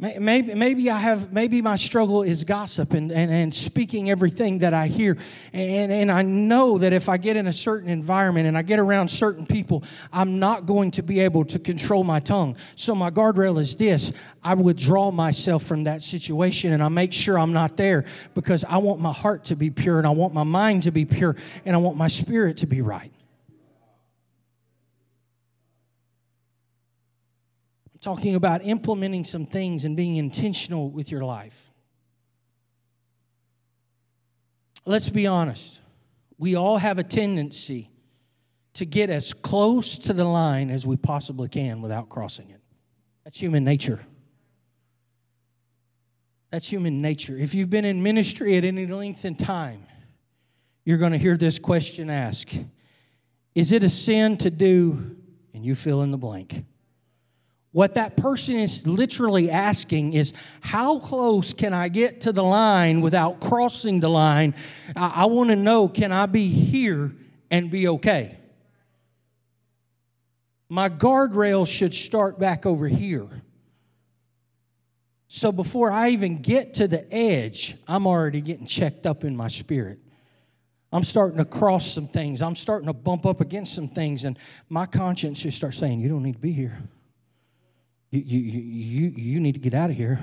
Maybe, 0.00 0.54
maybe 0.54 0.90
I 0.90 0.98
have, 1.00 1.32
maybe 1.32 1.60
my 1.60 1.74
struggle 1.74 2.22
is 2.22 2.44
gossip 2.44 2.94
and, 2.94 3.10
and, 3.10 3.32
and 3.32 3.52
speaking 3.52 4.10
everything 4.10 4.60
that 4.60 4.72
I 4.72 4.86
hear. 4.86 5.18
And, 5.52 5.90
and 5.90 6.12
I 6.12 6.22
know 6.22 6.78
that 6.78 6.92
if 6.92 7.08
I 7.08 7.16
get 7.16 7.36
in 7.36 7.48
a 7.48 7.52
certain 7.52 7.88
environment 7.88 8.46
and 8.46 8.56
I 8.56 8.62
get 8.62 8.78
around 8.78 9.08
certain 9.08 9.44
people, 9.44 9.82
I'm 10.12 10.38
not 10.38 10.66
going 10.66 10.92
to 10.92 11.02
be 11.02 11.18
able 11.18 11.44
to 11.46 11.58
control 11.58 12.04
my 12.04 12.20
tongue. 12.20 12.56
So 12.76 12.94
my 12.94 13.10
guardrail 13.10 13.58
is 13.58 13.74
this 13.74 14.12
I 14.44 14.54
withdraw 14.54 15.10
myself 15.10 15.64
from 15.64 15.82
that 15.84 16.00
situation 16.00 16.72
and 16.72 16.80
I 16.80 16.88
make 16.90 17.12
sure 17.12 17.36
I'm 17.36 17.52
not 17.52 17.76
there 17.76 18.04
because 18.34 18.62
I 18.62 18.78
want 18.78 19.00
my 19.00 19.12
heart 19.12 19.46
to 19.46 19.56
be 19.56 19.68
pure 19.68 19.98
and 19.98 20.06
I 20.06 20.10
want 20.10 20.32
my 20.32 20.44
mind 20.44 20.84
to 20.84 20.92
be 20.92 21.06
pure 21.06 21.34
and 21.64 21.74
I 21.74 21.80
want 21.80 21.96
my 21.96 22.08
spirit 22.08 22.58
to 22.58 22.68
be 22.68 22.82
right. 22.82 23.10
Talking 28.00 28.34
about 28.34 28.64
implementing 28.64 29.24
some 29.24 29.46
things 29.46 29.84
and 29.84 29.96
being 29.96 30.16
intentional 30.16 30.90
with 30.90 31.10
your 31.10 31.24
life. 31.24 31.70
Let's 34.84 35.08
be 35.08 35.26
honest. 35.26 35.80
We 36.38 36.54
all 36.54 36.78
have 36.78 36.98
a 36.98 37.02
tendency 37.02 37.90
to 38.74 38.86
get 38.86 39.10
as 39.10 39.32
close 39.32 39.98
to 39.98 40.12
the 40.12 40.24
line 40.24 40.70
as 40.70 40.86
we 40.86 40.96
possibly 40.96 41.48
can 41.48 41.82
without 41.82 42.08
crossing 42.08 42.50
it. 42.50 42.60
That's 43.24 43.38
human 43.38 43.64
nature. 43.64 44.00
That's 46.50 46.66
human 46.66 47.02
nature. 47.02 47.36
If 47.36 47.54
you've 47.54 47.70
been 47.70 47.84
in 47.84 48.02
ministry 48.02 48.56
at 48.56 48.64
any 48.64 48.86
length 48.86 49.24
in 49.24 49.34
time, 49.34 49.82
you're 50.84 50.96
going 50.96 51.12
to 51.12 51.18
hear 51.18 51.36
this 51.36 51.58
question 51.58 52.08
asked 52.08 52.58
Is 53.54 53.72
it 53.72 53.82
a 53.82 53.90
sin 53.90 54.38
to 54.38 54.50
do, 54.50 55.16
and 55.52 55.64
you 55.64 55.74
fill 55.74 56.02
in 56.02 56.10
the 56.10 56.16
blank? 56.16 56.64
What 57.72 57.94
that 57.94 58.16
person 58.16 58.56
is 58.56 58.86
literally 58.86 59.50
asking 59.50 60.14
is, 60.14 60.32
How 60.60 60.98
close 60.98 61.52
can 61.52 61.74
I 61.74 61.88
get 61.88 62.22
to 62.22 62.32
the 62.32 62.42
line 62.42 63.00
without 63.00 63.40
crossing 63.40 64.00
the 64.00 64.08
line? 64.08 64.54
I, 64.96 65.12
I 65.16 65.24
want 65.26 65.50
to 65.50 65.56
know, 65.56 65.88
can 65.88 66.10
I 66.10 66.26
be 66.26 66.48
here 66.48 67.14
and 67.50 67.70
be 67.70 67.88
okay? 67.88 68.38
My 70.70 70.88
guardrail 70.88 71.66
should 71.66 71.94
start 71.94 72.38
back 72.38 72.66
over 72.66 72.88
here. 72.88 73.28
So 75.28 75.52
before 75.52 75.90
I 75.90 76.10
even 76.10 76.40
get 76.40 76.74
to 76.74 76.88
the 76.88 77.10
edge, 77.12 77.76
I'm 77.86 78.06
already 78.06 78.40
getting 78.40 78.66
checked 78.66 79.06
up 79.06 79.24
in 79.24 79.36
my 79.36 79.48
spirit. 79.48 79.98
I'm 80.90 81.04
starting 81.04 81.36
to 81.36 81.44
cross 81.44 81.90
some 81.90 82.08
things. 82.08 82.40
I'm 82.40 82.54
starting 82.54 82.86
to 82.86 82.94
bump 82.94 83.26
up 83.26 83.42
against 83.42 83.74
some 83.74 83.88
things, 83.88 84.24
and 84.24 84.38
my 84.70 84.86
conscience 84.86 85.40
just 85.40 85.58
starts 85.58 85.76
saying, 85.76 86.00
You 86.00 86.08
don't 86.08 86.22
need 86.22 86.36
to 86.36 86.38
be 86.38 86.52
here. 86.52 86.78
You, 88.10 88.20
you, 88.20 88.60
you, 88.60 89.08
you 89.16 89.40
need 89.40 89.52
to 89.52 89.60
get 89.60 89.74
out 89.74 89.90
of 89.90 89.96
here. 89.96 90.20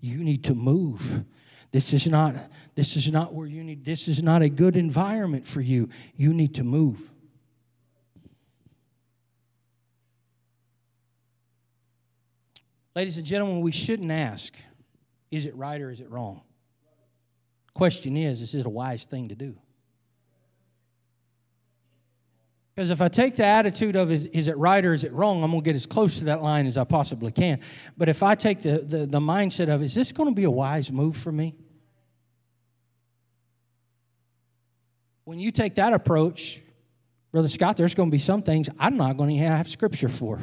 You 0.00 0.18
need 0.18 0.44
to 0.44 0.54
move. 0.54 1.24
This 1.70 1.94
is 1.94 2.06
not 2.06 2.36
this 2.74 2.96
is 2.96 3.10
not 3.10 3.32
where 3.32 3.46
you 3.46 3.64
need 3.64 3.84
this 3.84 4.08
is 4.08 4.22
not 4.22 4.42
a 4.42 4.48
good 4.48 4.76
environment 4.76 5.46
for 5.46 5.62
you. 5.62 5.88
You 6.16 6.34
need 6.34 6.54
to 6.56 6.64
move. 6.64 7.10
Ladies 12.94 13.16
and 13.16 13.24
gentlemen, 13.24 13.62
we 13.62 13.72
shouldn't 13.72 14.10
ask, 14.10 14.54
is 15.30 15.46
it 15.46 15.56
right 15.56 15.80
or 15.80 15.90
is 15.90 16.00
it 16.00 16.10
wrong? 16.10 16.42
Question 17.72 18.18
is, 18.18 18.42
is 18.42 18.54
it 18.54 18.66
a 18.66 18.70
wise 18.70 19.04
thing 19.04 19.30
to 19.30 19.34
do? 19.34 19.56
Because 22.82 22.90
if 22.90 23.00
I 23.00 23.06
take 23.06 23.36
the 23.36 23.44
attitude 23.44 23.94
of 23.94 24.10
is, 24.10 24.26
is, 24.26 24.48
it 24.48 24.56
right 24.56 24.84
or 24.84 24.92
is 24.92 25.04
it 25.04 25.12
wrong, 25.12 25.44
I'm 25.44 25.52
going 25.52 25.62
to 25.62 25.64
get 25.64 25.76
as 25.76 25.86
close 25.86 26.18
to 26.18 26.24
that 26.24 26.42
line 26.42 26.66
as 26.66 26.76
I 26.76 26.82
possibly 26.82 27.30
can. 27.30 27.60
But 27.96 28.08
if 28.08 28.24
I 28.24 28.34
take 28.34 28.62
the, 28.62 28.78
the, 28.78 29.06
the 29.06 29.20
mindset 29.20 29.72
of 29.72 29.84
is 29.84 29.94
this 29.94 30.10
going 30.10 30.28
to 30.28 30.34
be 30.34 30.42
a 30.42 30.50
wise 30.50 30.90
move 30.90 31.16
for 31.16 31.30
me? 31.30 31.54
When 35.22 35.38
you 35.38 35.52
take 35.52 35.76
that 35.76 35.92
approach, 35.92 36.60
Brother 37.30 37.46
Scott, 37.46 37.76
there's 37.76 37.94
going 37.94 38.08
to 38.08 38.12
be 38.12 38.18
some 38.18 38.42
things 38.42 38.68
I'm 38.80 38.96
not 38.96 39.16
going 39.16 39.30
to 39.30 39.44
have 39.44 39.68
scripture 39.68 40.08
for. 40.08 40.40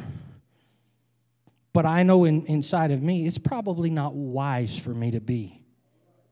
But 1.74 1.84
I 1.84 2.04
know 2.04 2.24
in, 2.24 2.46
inside 2.46 2.90
of 2.90 3.02
me, 3.02 3.26
it's 3.26 3.36
probably 3.36 3.90
not 3.90 4.14
wise 4.14 4.78
for 4.78 4.94
me 4.94 5.10
to 5.10 5.20
be 5.20 5.62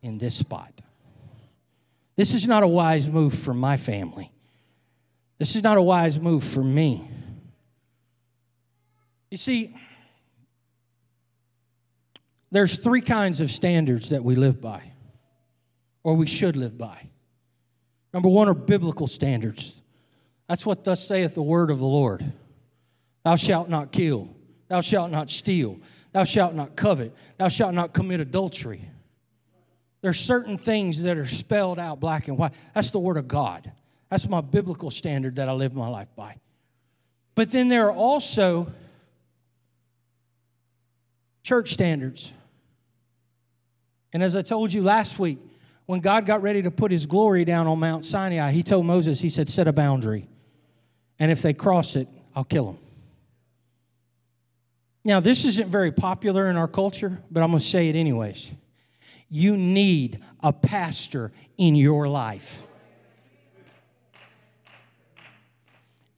in 0.01 0.17
this 0.17 0.37
spot. 0.37 0.73
This 2.17 2.33
is 2.33 2.47
not 2.47 2.63
a 2.63 2.67
wise 2.67 3.11
move 3.11 3.35
for 3.35 3.53
my 3.53 3.77
family. 3.77 4.33
This 5.39 5.55
is 5.55 5.63
not 5.63 5.77
a 5.77 5.83
wise 5.83 6.19
move 6.19 6.43
for 6.43 6.63
me. 6.63 7.09
You 9.31 9.37
see, 9.37 9.77
there's 12.51 12.79
three 12.79 13.03
kinds 13.03 13.41
of 13.41 13.51
standards 13.51 14.09
that 14.09 14.25
we 14.25 14.35
live 14.35 14.61
by, 14.61 14.93
or 16.03 16.15
we 16.15 16.27
should 16.27 16.57
live 16.57 16.77
by. 16.79 17.09
Number 18.13 18.29
one 18.29 18.49
are 18.49 18.55
biblical 18.55 19.07
standards. 19.07 19.75
That's 20.49 20.65
what 20.65 20.83
thus 20.83 21.07
saith 21.07 21.35
the 21.35 21.43
word 21.43 21.71
of 21.71 21.79
the 21.79 21.87
Lord 21.87 22.33
Thou 23.25 23.37
shalt 23.37 23.69
not 23.69 23.93
kill, 23.93 24.35
thou 24.69 24.81
shalt 24.81 25.11
not 25.11 25.31
steal, 25.31 25.79
thou 26.13 26.25
shalt 26.25 26.55
not 26.55 26.77
covet, 26.77 27.15
thou 27.37 27.49
shalt 27.49 27.75
not 27.75 27.93
commit 27.93 28.21
adultery. 28.21 28.89
There's 30.01 30.19
certain 30.19 30.57
things 30.57 31.03
that 31.03 31.19
are 31.19 31.27
spelled 31.27 31.79
out 31.79 32.01
black 32.01 32.29
and 32.29 32.39
white. 32.39 32.53
That's 32.75 32.93
the 32.93 33.01
word 33.01 33.17
of 33.17 33.29
God. 33.29 33.71
That's 34.11 34.29
my 34.29 34.41
biblical 34.41 34.91
standard 34.91 35.37
that 35.37 35.49
I 35.49 35.53
live 35.53 35.75
my 35.75 35.89
life 35.89 36.09
by. 36.17 36.37
But 37.35 37.53
then 37.53 37.69
there 37.69 37.87
are 37.89 37.93
also 37.93 38.73
church 41.43 41.73
standards. 41.73 42.33
And 44.13 44.23
as 44.23 44.35
I 44.35 44.43
told 44.43 44.73
you 44.73 44.83
last 44.83 45.19
week, 45.19 45.39
when 45.87 46.01
God 46.01 46.27
got 46.27 46.43
ready 46.43 46.63
to 46.63 46.71
put 46.71 46.91
his 46.91 47.07
glory 47.07 47.45
down 47.45 47.67
on 47.67 47.79
Mount 47.79 48.05
Sinai, 48.05 48.53
he 48.53 48.63
told 48.63 48.85
Moses, 48.87 49.21
he 49.21 49.29
said, 49.29 49.49
set 49.49 49.67
a 49.69 49.73
boundary. 49.73 50.29
And 51.19 51.31
if 51.31 51.41
they 51.41 51.55
cross 51.55 51.97
it, 51.97 52.09
I'll 52.35 52.45
kill 52.45 52.67
them. 52.67 52.79
Now, 55.05 55.21
this 55.21 55.47
isn't 55.47 55.69
very 55.69 55.91
popular 55.91 56.51
in 56.51 56.57
our 56.57 56.69
culture, 56.69 57.23
but 57.31 57.43
I'm 57.43 57.51
going 57.51 57.61
to 57.61 57.65
say 57.67 57.89
it 57.89 57.97
anyways. 57.97 58.51
You 59.31 59.57
need 59.57 60.23
a 60.43 60.53
pastor 60.53 61.33
in 61.57 61.75
your 61.75 62.09
life. 62.09 62.63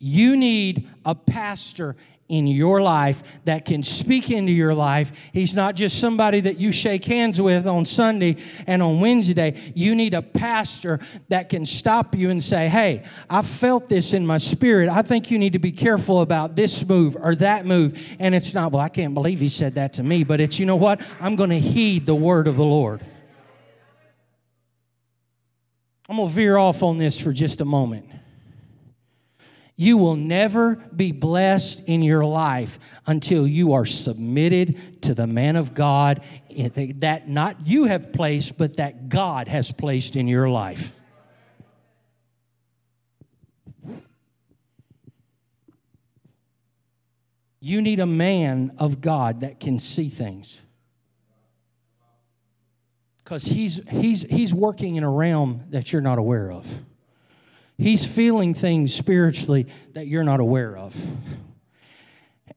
You 0.01 0.37
need 0.37 0.89
a 1.05 1.15
pastor 1.15 1.95
in 2.31 2.47
your 2.47 2.81
life 2.81 3.23
that 3.45 3.65
can 3.65 3.83
speak 3.83 4.31
into 4.31 4.53
your 4.53 4.73
life. 4.73 5.13
He's 5.33 5.55
not 5.55 5.75
just 5.75 5.99
somebody 5.99 6.41
that 6.41 6.59
you 6.59 6.71
shake 6.71 7.05
hands 7.05 7.41
with 7.41 7.67
on 7.67 7.85
Sunday 7.85 8.37
and 8.69 8.83
on 8.83 9.01
Wednesday. 9.01 9.61
You 9.75 9.97
need 9.97 10.15
a 10.15 10.23
pastor 10.23 11.01
that 11.29 11.49
can 11.49 11.67
stop 11.67 12.15
you 12.15 12.31
and 12.31 12.43
say, 12.43 12.69
Hey, 12.69 13.03
I 13.29 13.43
felt 13.43 13.89
this 13.89 14.15
in 14.15 14.25
my 14.25 14.39
spirit. 14.39 14.89
I 14.89 15.03
think 15.03 15.31
you 15.31 15.39
need 15.39 15.55
to 15.55 15.59
be 15.59 15.73
careful 15.73 16.21
about 16.21 16.55
this 16.55 16.87
move 16.89 17.17
or 17.21 17.35
that 17.35 17.67
move. 17.67 18.01
And 18.21 18.33
it's 18.33 18.55
not, 18.55 18.71
well, 18.71 18.81
I 18.81 18.89
can't 18.89 19.13
believe 19.13 19.41
he 19.41 19.49
said 19.49 19.75
that 19.75 19.95
to 19.95 20.05
me, 20.05 20.23
but 20.23 20.41
it's, 20.41 20.61
you 20.61 20.67
know 20.67 20.77
what? 20.77 21.03
I'm 21.21 21.35
going 21.35 21.51
to 21.51 21.59
heed 21.59 22.07
the 22.07 22.15
word 22.15 22.47
of 22.47 22.57
the 22.57 22.65
Lord. 22.65 23.05
I'm 26.09 26.17
going 26.17 26.29
to 26.29 26.35
veer 26.35 26.57
off 26.57 26.85
on 26.85 26.99
this 26.99 27.21
for 27.21 27.33
just 27.33 27.61
a 27.61 27.65
moment. 27.65 28.07
You 29.81 29.97
will 29.97 30.17
never 30.17 30.77
be 30.95 31.11
blessed 31.11 31.89
in 31.89 32.03
your 32.03 32.23
life 32.23 32.79
until 33.07 33.47
you 33.47 33.73
are 33.73 33.87
submitted 33.87 35.01
to 35.05 35.15
the 35.15 35.27
man 35.27 35.57
of 35.57 35.73
God 35.73 36.23
eh, 36.55 36.69
that 36.97 37.31
not 37.31 37.67
you 37.67 37.85
have 37.85 38.13
placed, 38.13 38.59
but 38.59 38.77
that 38.77 39.09
God 39.09 39.49
has 39.49 39.73
placed 39.73 40.17
in 40.17 40.29
your 40.29 40.51
life. 40.51 40.95
You 47.61 47.81
need 47.81 48.01
a 48.01 48.07
man 48.07 48.75
of 48.77 49.01
God 49.01 49.41
that 49.41 49.61
can 49.61 49.79
see 49.79 50.11
things. 50.11 50.61
Because 53.25 53.45
he's, 53.45 53.81
he's, 53.89 54.25
he's 54.29 54.53
working 54.53 54.97
in 54.97 55.05
a 55.05 55.11
realm 55.11 55.65
that 55.71 55.91
you're 55.91 56.03
not 56.03 56.19
aware 56.19 56.53
of. 56.53 56.71
He's 57.81 58.07
feeling 58.07 58.53
things 58.53 58.95
spiritually 58.95 59.67
that 59.95 60.07
you're 60.07 60.23
not 60.23 60.39
aware 60.39 60.77
of. 60.77 60.95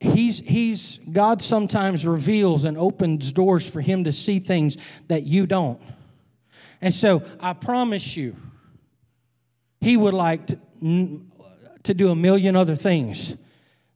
He's, 0.01 0.39
he's, 0.39 0.99
God 1.09 1.41
sometimes 1.41 2.05
reveals 2.05 2.65
and 2.65 2.77
opens 2.77 3.31
doors 3.31 3.67
for 3.69 3.79
him 3.79 4.03
to 4.03 4.11
see 4.11 4.39
things 4.39 4.75
that 5.07 5.23
you 5.23 5.45
don't. 5.45 5.81
And 6.81 6.93
so 6.93 7.23
I 7.39 7.53
promise 7.53 8.17
you, 8.17 8.35
he 9.79 9.95
would 9.95 10.13
like 10.13 10.47
to, 10.47 10.59
to 11.83 11.93
do 11.93 12.09
a 12.09 12.15
million 12.15 12.57
other 12.57 12.75
things 12.75 13.37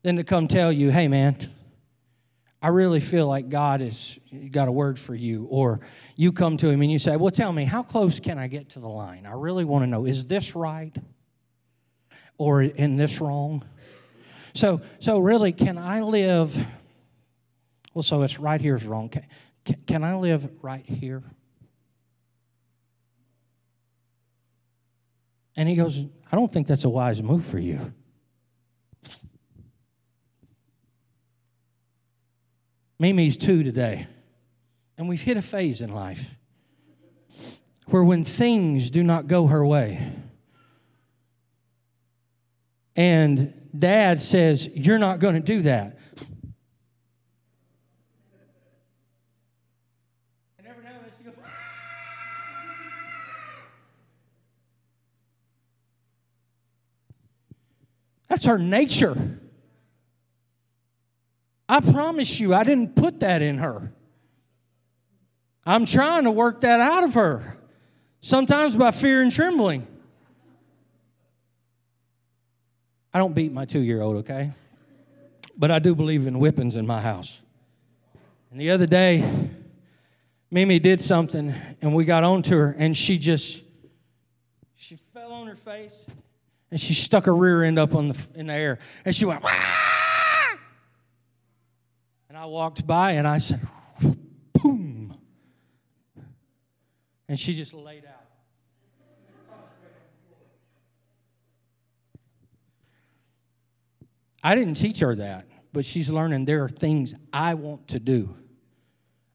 than 0.04 0.16
to 0.16 0.24
come 0.24 0.48
tell 0.48 0.72
you, 0.72 0.92
hey 0.92 1.10
man, 1.10 1.36
I 2.62 2.70
really 2.70 3.02
feel 3.02 3.28
like 3.28 3.50
God 3.50 3.82
has 3.82 4.18
got 4.50 4.70
a 4.70 4.72
word 4.72 4.98
for 4.98 5.14
you. 5.14 5.46
Or 5.50 5.82
you 6.16 6.32
come 6.32 6.56
to 6.58 6.70
him 6.70 6.82
and 6.82 6.92
you 6.92 7.00
say, 7.00 7.16
Well, 7.16 7.32
tell 7.32 7.54
me, 7.54 7.66
how 7.66 7.84
close 7.84 8.20
can 8.20 8.40
I 8.40 8.48
get 8.48 8.70
to 8.70 8.80
the 8.80 8.90
line? 8.90 9.28
I 9.28 9.34
really 9.34 9.64
want 9.64 9.84
to 9.84 9.88
know, 9.88 10.06
is 10.06 10.26
this 10.26 10.56
right? 10.56 10.98
Or 12.38 12.62
in 12.62 12.98
this 12.98 13.20
wrong? 13.20 13.64
So, 14.54 14.82
so 15.00 15.20
really, 15.20 15.52
can 15.52 15.78
I 15.78 16.02
live? 16.02 16.56
Well, 17.94 18.04
so 18.04 18.22
it's 18.22 18.40
right 18.40 18.60
here 18.60 18.76
is 18.76 18.86
wrong. 18.86 19.10
Can, 19.10 19.26
can, 19.66 19.76
can 19.86 20.04
I 20.04 20.16
live 20.16 20.50
right 20.62 20.86
here? 20.86 21.24
And 25.56 25.68
he 25.68 25.76
goes, 25.76 26.06
I 26.32 26.36
don't 26.36 26.52
think 26.52 26.68
that's 26.68 26.86
a 26.86 26.90
wise 26.90 27.22
move 27.22 27.44
for 27.44 27.58
you. 27.58 27.94
Mimi's 33.00 33.38
two 33.38 33.64
today. 33.64 34.08
And 34.98 35.08
we've 35.08 35.22
hit 35.22 35.38
a 35.38 35.42
phase 35.42 35.82
in 35.82 35.94
life 35.94 36.36
where 37.86 38.04
when 38.04 38.24
things 38.24 38.90
do 38.90 39.04
not 39.04 39.28
go 39.28 39.48
her 39.48 39.66
way, 39.66 40.12
and 42.98 43.54
dad 43.78 44.20
says, 44.20 44.68
You're 44.74 44.98
not 44.98 45.20
going 45.20 45.36
to 45.36 45.40
do 45.40 45.62
that. 45.62 46.00
And 50.58 50.68
every 50.68 50.84
now 50.84 50.90
and 50.90 51.06
then 51.06 51.12
she 51.18 51.24
goes, 51.24 51.36
That's 58.28 58.46
her 58.46 58.58
nature. 58.58 59.40
I 61.70 61.80
promise 61.82 62.40
you, 62.40 62.54
I 62.54 62.64
didn't 62.64 62.96
put 62.96 63.20
that 63.20 63.42
in 63.42 63.60
her. 63.60 63.94
I'm 65.66 65.86
trying 65.86 66.24
to 66.24 66.32
work 66.32 66.62
that 66.62 66.80
out 66.80 67.04
of 67.04 67.14
her, 67.14 67.58
sometimes 68.22 68.76
by 68.76 68.92
fear 68.92 69.22
and 69.22 69.32
trembling. 69.32 69.86
I 73.18 73.20
don't 73.20 73.34
beat 73.34 73.52
my 73.52 73.66
two 73.66 73.80
year 73.80 74.04
old, 74.04 74.18
okay? 74.18 74.52
But 75.58 75.72
I 75.72 75.80
do 75.80 75.96
believe 75.96 76.28
in 76.28 76.36
whippings 76.36 76.76
in 76.76 76.86
my 76.86 77.02
house. 77.02 77.40
And 78.52 78.62
the 78.62 78.70
other 78.70 78.86
day, 78.86 79.28
Mimi 80.52 80.78
did 80.78 81.02
something 81.02 81.56
and 81.82 81.96
we 81.96 82.06
got 82.06 82.24
onto 82.24 82.56
her 82.56 82.76
and 82.78 82.96
she 82.96 83.18
just 83.18 83.64
she 84.76 84.98
fell 84.98 85.32
on 85.34 85.48
her 85.48 85.56
face 85.56 85.98
and 86.70 86.80
she 86.80 86.94
stuck 86.94 87.26
her 87.26 87.34
rear 87.34 87.64
end 87.64 87.80
up 87.80 87.96
on 87.96 88.10
the 88.10 88.28
in 88.36 88.46
the 88.46 88.54
air 88.54 88.78
and 89.04 89.16
she 89.16 89.26
went 89.26 89.42
Wah! 89.42 89.50
and 92.30 92.38
I 92.38 92.46
walked 92.46 92.86
by 92.86 93.14
and 93.14 93.28
I 93.28 93.40
said 93.40 93.66
boom 94.54 95.18
and 97.28 97.40
she 97.40 97.56
just 97.56 97.74
laid 97.74 98.06
out 98.06 98.17
I 104.48 104.56
didn't 104.56 104.76
teach 104.76 105.00
her 105.00 105.14
that, 105.14 105.46
but 105.74 105.86
she's 105.86 106.10
learning 106.10 106.46
there 106.46 106.64
are 106.64 106.70
things 106.70 107.14
I 107.34 107.56
want 107.56 107.90
to 107.90 108.00
do. 108.00 108.34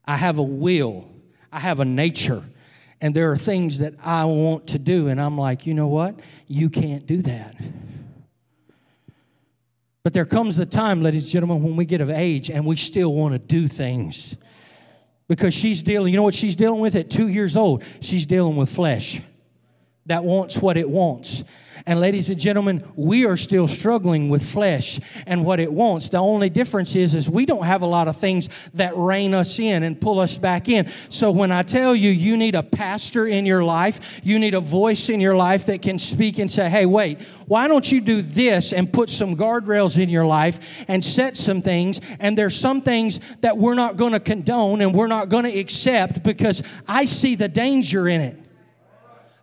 I 0.07 0.17
have 0.17 0.39
a 0.39 0.43
will, 0.43 1.07
I 1.53 1.61
have 1.61 1.81
a 1.81 1.85
nature, 1.85 2.43
and 2.99 3.15
there 3.15 3.31
are 3.31 3.37
things 3.37 3.81
that 3.81 3.93
I 4.03 4.25
want 4.25 4.69
to 4.69 4.79
do. 4.79 5.09
And 5.09 5.21
I'm 5.21 5.37
like, 5.37 5.67
you 5.67 5.75
know 5.75 5.89
what? 5.89 6.19
You 6.47 6.71
can't 6.71 7.07
do 7.07 7.21
that. 7.25 7.55
But 10.03 10.15
there 10.15 10.25
comes 10.25 10.57
the 10.57 10.65
time, 10.65 11.03
ladies 11.03 11.25
and 11.25 11.33
gentlemen, 11.33 11.63
when 11.63 11.77
we 11.77 11.85
get 11.85 12.01
of 12.01 12.09
age 12.09 12.49
and 12.49 12.65
we 12.65 12.77
still 12.77 13.13
want 13.13 13.35
to 13.35 13.39
do 13.39 13.69
things. 13.69 14.35
Because 15.29 15.53
she's 15.53 15.83
dealing, 15.83 16.15
you 16.15 16.17
know 16.17 16.23
what 16.25 16.35
she's 16.35 16.57
dealing 16.57 16.81
with 16.81 16.95
at 16.95 17.11
two 17.11 17.29
years 17.29 17.55
old? 17.55 17.85
She's 18.01 18.25
dealing 18.25 18.57
with 18.57 18.71
flesh 18.71 19.21
that 20.07 20.25
wants 20.25 20.57
what 20.57 20.79
it 20.79 20.89
wants. 20.89 21.45
And 21.85 22.01
ladies 22.01 22.31
and 22.31 22.39
gentlemen, 22.39 22.85
we 22.95 23.27
are 23.27 23.37
still 23.37 23.67
struggling 23.67 24.29
with 24.29 24.49
flesh 24.49 25.01
and 25.27 25.45
what 25.45 25.59
it 25.59 25.73
wants. 25.73 26.09
The 26.09 26.19
only 26.19 26.49
difference 26.49 26.95
is 26.95 27.15
is 27.15 27.29
we 27.29 27.45
don't 27.45 27.65
have 27.65 27.83
a 27.83 27.87
lot 27.87 28.07
of 28.07 28.17
things 28.19 28.49
that 28.75 28.97
rein 28.97 29.35
us 29.35 29.59
in 29.59 29.83
and 29.83 30.01
pull 30.01 30.21
us 30.21 30.39
back 30.39 30.69
in. 30.69 30.91
So 31.09 31.33
when 31.33 31.51
I 31.51 31.63
tell 31.63 31.97
you 31.97 32.11
you 32.11 32.37
need 32.37 32.55
a 32.55 32.63
pastor 32.63 33.27
in 33.27 33.47
your 33.47 33.65
life, 33.65 34.21
you 34.23 34.39
need 34.39 34.55
a 34.55 34.61
voice 34.61 35.09
in 35.09 35.21
your 35.21 35.35
life 35.35 35.67
that 35.67 35.83
can 35.83 35.99
speak 35.99 36.39
and 36.39 36.49
say, 36.49 36.69
"Hey, 36.71 36.87
wait, 36.87 37.21
why 37.47 37.67
don't 37.67 37.91
you 37.91 38.01
do 38.01 38.23
this 38.23 38.73
and 38.73 38.93
put 38.93 39.11
some 39.11 39.37
guardrails 39.37 40.01
in 40.01 40.09
your 40.09 40.27
life 40.27 40.85
and 40.87 41.03
set 41.03 41.37
some 41.37 41.63
things 41.63 42.01
and 42.21 42.39
there's 42.39 42.57
some 42.57 42.81
things 42.81 43.19
that 43.41 43.59
we're 43.59 43.75
not 43.75 43.97
going 43.97 44.13
to 44.13 44.21
condone 44.21 44.81
and 44.81 44.95
we're 44.95 45.09
not 45.09 45.29
going 45.29 45.45
to 45.45 45.59
accept 45.59 46.23
because 46.23 46.63
I 46.87 47.07
see 47.07 47.35
the 47.35 47.49
danger 47.49 48.09
in 48.09 48.21
it." 48.21 48.42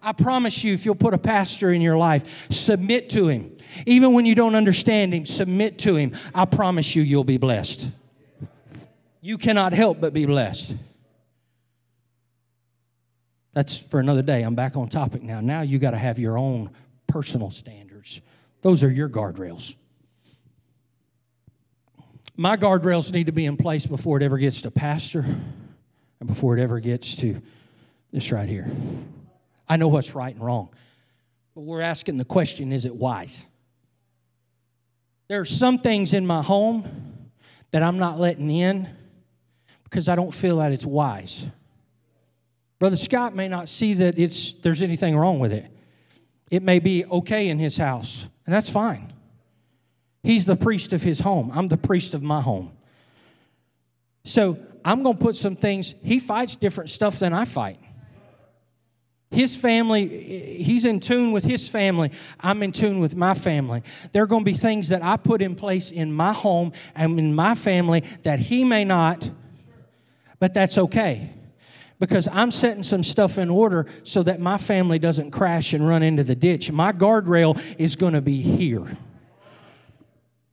I 0.02 0.14
promise 0.14 0.64
you, 0.64 0.74
if 0.74 0.86
you'll 0.86 0.96
put 0.96 1.14
a 1.14 1.18
pastor 1.18 1.72
in 1.72 1.82
your 1.82 1.98
life, 1.98 2.48
submit 2.52 3.10
to 3.12 3.28
him. 3.28 3.58
Even 3.86 4.14
when 4.14 4.26
you 4.26 4.36
don't 4.36 4.56
understand 4.56 5.14
him, 5.14 5.26
submit 5.26 5.80
to 5.80 5.96
him. 5.96 6.14
I 6.34 6.46
promise 6.46 6.96
you, 6.96 7.02
you'll 7.02 7.24
be 7.24 7.38
blessed. 7.38 7.90
You 9.22 9.38
cannot 9.38 9.74
help 9.74 10.00
but 10.00 10.14
be 10.14 10.26
blessed. 10.26 10.76
That's 13.54 13.78
for 13.78 14.00
another 14.00 14.22
day. 14.22 14.44
I'm 14.44 14.56
back 14.56 14.78
on 14.78 14.88
topic 14.88 15.22
now. 15.22 15.42
Now 15.42 15.62
you 15.62 15.80
got 15.80 15.92
to 15.92 15.98
have 15.98 16.20
your 16.20 16.38
own 16.38 16.70
personal 17.08 17.52
standards. 17.52 18.22
Those 18.62 18.84
are 18.84 18.90
your 18.90 19.10
guardrails. 19.10 19.76
My 22.38 22.56
guardrails 22.56 23.12
need 23.12 23.26
to 23.26 23.34
be 23.34 23.46
in 23.46 23.58
place 23.58 23.86
before 23.86 24.16
it 24.16 24.24
ever 24.24 24.38
gets 24.38 24.62
to 24.62 24.72
pastor 24.72 25.26
and 26.20 26.30
before 26.30 26.58
it 26.58 26.62
ever 26.62 26.80
gets 26.80 27.16
to 27.18 27.42
this 28.14 28.32
right 28.32 28.48
here. 28.48 28.70
I 29.70 29.78
know 29.78 29.88
what's 29.88 30.16
right 30.16 30.34
and 30.34 30.44
wrong. 30.44 30.70
But 31.54 31.62
we're 31.62 31.82
asking 31.82 32.18
the 32.18 32.26
question 32.26 32.72
is 32.72 32.86
it 32.86 32.96
wise? 32.96 33.46
There 35.28 35.40
are 35.40 35.46
some 35.46 35.78
things 35.78 36.14
in 36.14 36.26
my 36.26 36.42
home 36.42 37.30
that 37.72 37.84
I'm 37.84 38.00
not 38.00 38.20
letting 38.20 38.50
in 38.50 38.90
because 39.84 40.10
I 40.10 40.16
don't 40.16 40.34
feel 40.34 40.58
that 40.58 40.72
it's 40.72 40.86
wise. 40.86 41.46
Brother 42.80 42.98
Scott 42.98 43.36
may 43.36 43.48
not 43.48 43.70
see 43.70 43.94
that 43.96 44.18
it's 44.18 44.54
there's 44.54 44.82
anything 44.82 45.16
wrong 45.16 45.40
with 45.40 45.54
it. 45.54 45.70
It 46.50 46.64
may 46.64 46.80
be 46.80 47.06
okay 47.06 47.50
in 47.50 47.60
his 47.60 47.78
house, 47.78 48.28
and 48.46 48.56
that's 48.56 48.70
fine. 48.70 49.14
He's 50.24 50.46
the 50.46 50.56
priest 50.56 50.94
of 50.94 51.04
his 51.04 51.20
home. 51.20 51.52
I'm 51.54 51.68
the 51.68 51.78
priest 51.78 52.14
of 52.14 52.24
my 52.24 52.42
home. 52.42 52.72
So 54.24 54.58
I'm 54.84 55.04
going 55.04 55.18
to 55.18 55.24
put 55.24 55.36
some 55.36 55.56
things, 55.56 55.94
he 56.04 56.20
fights 56.20 56.56
different 56.56 56.90
stuff 56.90 57.20
than 57.20 57.34
I 57.34 57.46
fight. 57.46 57.80
His 59.32 59.56
family, 59.56 60.58
he's 60.64 60.86
in 60.86 61.00
tune 61.00 61.32
with 61.32 61.44
his 61.44 61.68
family. 61.68 62.12
I'm 62.40 62.64
in 62.64 62.72
tune 62.72 63.00
with 63.00 63.16
my 63.16 63.36
family. 63.36 63.84
There 64.12 64.24
are 64.24 64.28
going 64.28 64.42
to 64.42 64.52
be 64.52 64.58
things 64.58 64.90
that 64.90 65.04
I 65.04 65.18
put 65.18 65.44
in 65.44 65.56
place 65.56 65.92
in 65.92 66.12
my 66.12 66.34
home 66.34 66.72
and 66.96 67.20
in 67.20 67.36
my 67.36 67.54
family 67.54 68.04
that 68.24 68.40
he 68.40 68.64
may 68.64 68.86
not, 68.86 69.30
but 70.40 70.56
that's 70.56 70.80
okay. 70.80 71.30
Because 72.00 72.28
I'm 72.32 72.50
setting 72.50 72.82
some 72.82 73.04
stuff 73.04 73.38
in 73.38 73.50
order 73.52 73.86
so 74.04 74.24
that 74.24 74.40
my 74.40 74.58
family 74.58 74.98
doesn't 74.98 75.30
crash 75.30 75.74
and 75.74 75.88
run 75.88 76.02
into 76.02 76.24
the 76.24 76.36
ditch. 76.36 76.72
My 76.72 76.92
guardrail 76.92 77.62
is 77.78 77.96
going 77.96 78.14
to 78.14 78.22
be 78.22 78.42
here. 78.42 78.98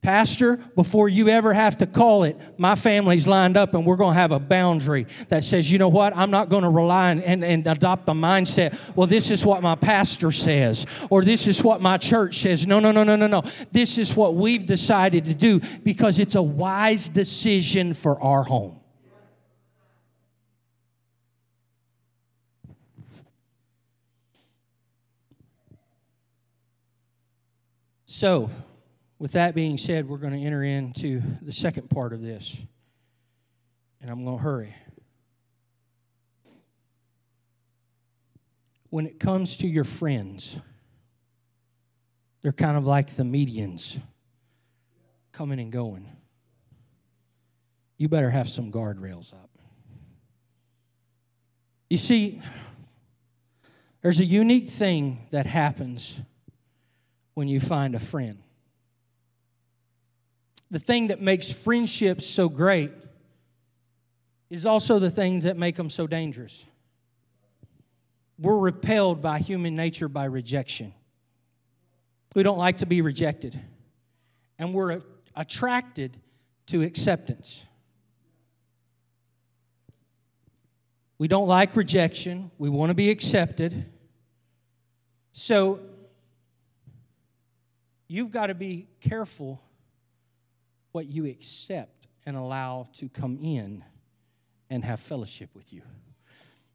Pastor, 0.01 0.57
before 0.75 1.09
you 1.09 1.27
ever 1.27 1.53
have 1.53 1.79
to 1.79 1.85
call 1.85 2.23
it, 2.23 2.37
my 2.57 2.75
family's 2.75 3.27
lined 3.27 3.57
up 3.57 3.73
and 3.73 3.85
we're 3.85 3.95
going 3.95 4.13
to 4.13 4.19
have 4.19 4.31
a 4.31 4.39
boundary 4.39 5.07
that 5.29 5.43
says, 5.43 5.71
you 5.71 5.79
know 5.79 5.89
what, 5.89 6.15
I'm 6.15 6.31
not 6.31 6.49
going 6.49 6.63
to 6.63 6.69
rely 6.69 7.11
and, 7.11 7.23
and, 7.23 7.43
and, 7.43 7.67
adopt 7.67 8.05
the 8.05 8.13
mindset, 8.13 8.79
well, 8.95 9.07
this 9.07 9.31
is 9.31 9.45
what 9.45 9.61
my 9.61 9.75
pastor 9.75 10.31
says, 10.31 10.85
or 11.09 11.25
this 11.25 11.47
is 11.47 11.63
what 11.63 11.81
my 11.81 11.97
church 11.97 12.39
says. 12.39 12.65
No, 12.65 12.79
no, 12.79 12.91
no, 12.91 13.03
no, 13.03 13.15
no, 13.15 13.27
no. 13.27 13.41
This 13.71 13.97
is 13.97 14.15
what 14.15 14.35
we've 14.35 14.65
decided 14.65 15.25
to 15.25 15.33
do 15.33 15.59
because 15.83 16.19
it's 16.19 16.35
a 16.35 16.41
wise 16.41 17.09
decision 17.09 17.93
for 17.93 18.21
our 18.21 18.43
home. 18.43 18.79
So, 28.05 28.49
with 29.19 29.31
that 29.31 29.55
being 29.55 29.77
said, 29.77 30.07
we're 30.07 30.17
going 30.17 30.33
to 30.33 30.45
enter 30.45 30.63
into 30.63 31.21
the 31.41 31.51
second 31.51 31.89
part 31.89 32.13
of 32.13 32.21
this. 32.21 32.57
And 34.01 34.11
I'm 34.11 34.23
going 34.23 34.37
to 34.37 34.43
hurry. 34.43 34.75
When 38.89 39.05
it 39.07 39.19
comes 39.19 39.57
to 39.57 39.67
your 39.67 39.83
friends, 39.83 40.57
they're 42.41 42.51
kind 42.51 42.77
of 42.77 42.85
like 42.85 43.15
the 43.15 43.23
medians 43.23 43.99
coming 45.31 45.59
and 45.59 45.71
going. 45.71 46.07
You 47.97 48.07
better 48.07 48.29
have 48.29 48.47
some 48.47 48.71
guardrails 48.71 49.33
up. 49.33 49.49
You 51.89 51.97
see, 51.97 52.41
there's 54.01 54.19
a 54.19 54.25
unique 54.25 54.69
thing 54.69 55.25
that 55.31 55.47
happens 55.47 56.19
when 57.33 57.47
you 57.47 57.59
find 57.59 57.95
a 57.95 57.99
friend 57.99 58.39
the 60.69 60.79
thing 60.79 61.07
that 61.07 61.21
makes 61.21 61.51
friendships 61.51 62.25
so 62.25 62.49
great 62.49 62.91
is 64.49 64.65
also 64.65 64.99
the 64.99 65.09
things 65.09 65.43
that 65.43 65.57
make 65.57 65.75
them 65.75 65.89
so 65.89 66.07
dangerous. 66.07 66.65
We're 68.39 68.57
repelled 68.57 69.21
by 69.21 69.39
human 69.39 69.75
nature 69.75 70.07
by 70.07 70.25
rejection. 70.25 70.93
We 72.35 72.43
don't 72.43 72.57
like 72.57 72.77
to 72.77 72.85
be 72.85 73.01
rejected. 73.01 73.59
And 74.59 74.73
we're 74.73 75.01
attracted 75.35 76.17
to 76.67 76.83
acceptance. 76.83 77.65
We 81.17 81.27
don't 81.27 81.47
like 81.47 81.75
rejection. 81.75 82.51
We 82.57 82.69
want 82.69 82.89
to 82.89 82.93
be 82.93 83.09
accepted. 83.09 83.85
So 85.31 85.79
you've 88.07 88.31
got 88.31 88.47
to 88.47 88.55
be 88.55 88.87
careful 89.01 89.61
what 90.91 91.07
you 91.07 91.25
accept 91.25 92.07
and 92.25 92.35
allow 92.35 92.87
to 92.93 93.09
come 93.09 93.37
in 93.41 93.83
and 94.69 94.83
have 94.83 94.99
fellowship 94.99 95.49
with 95.53 95.71
you 95.71 95.81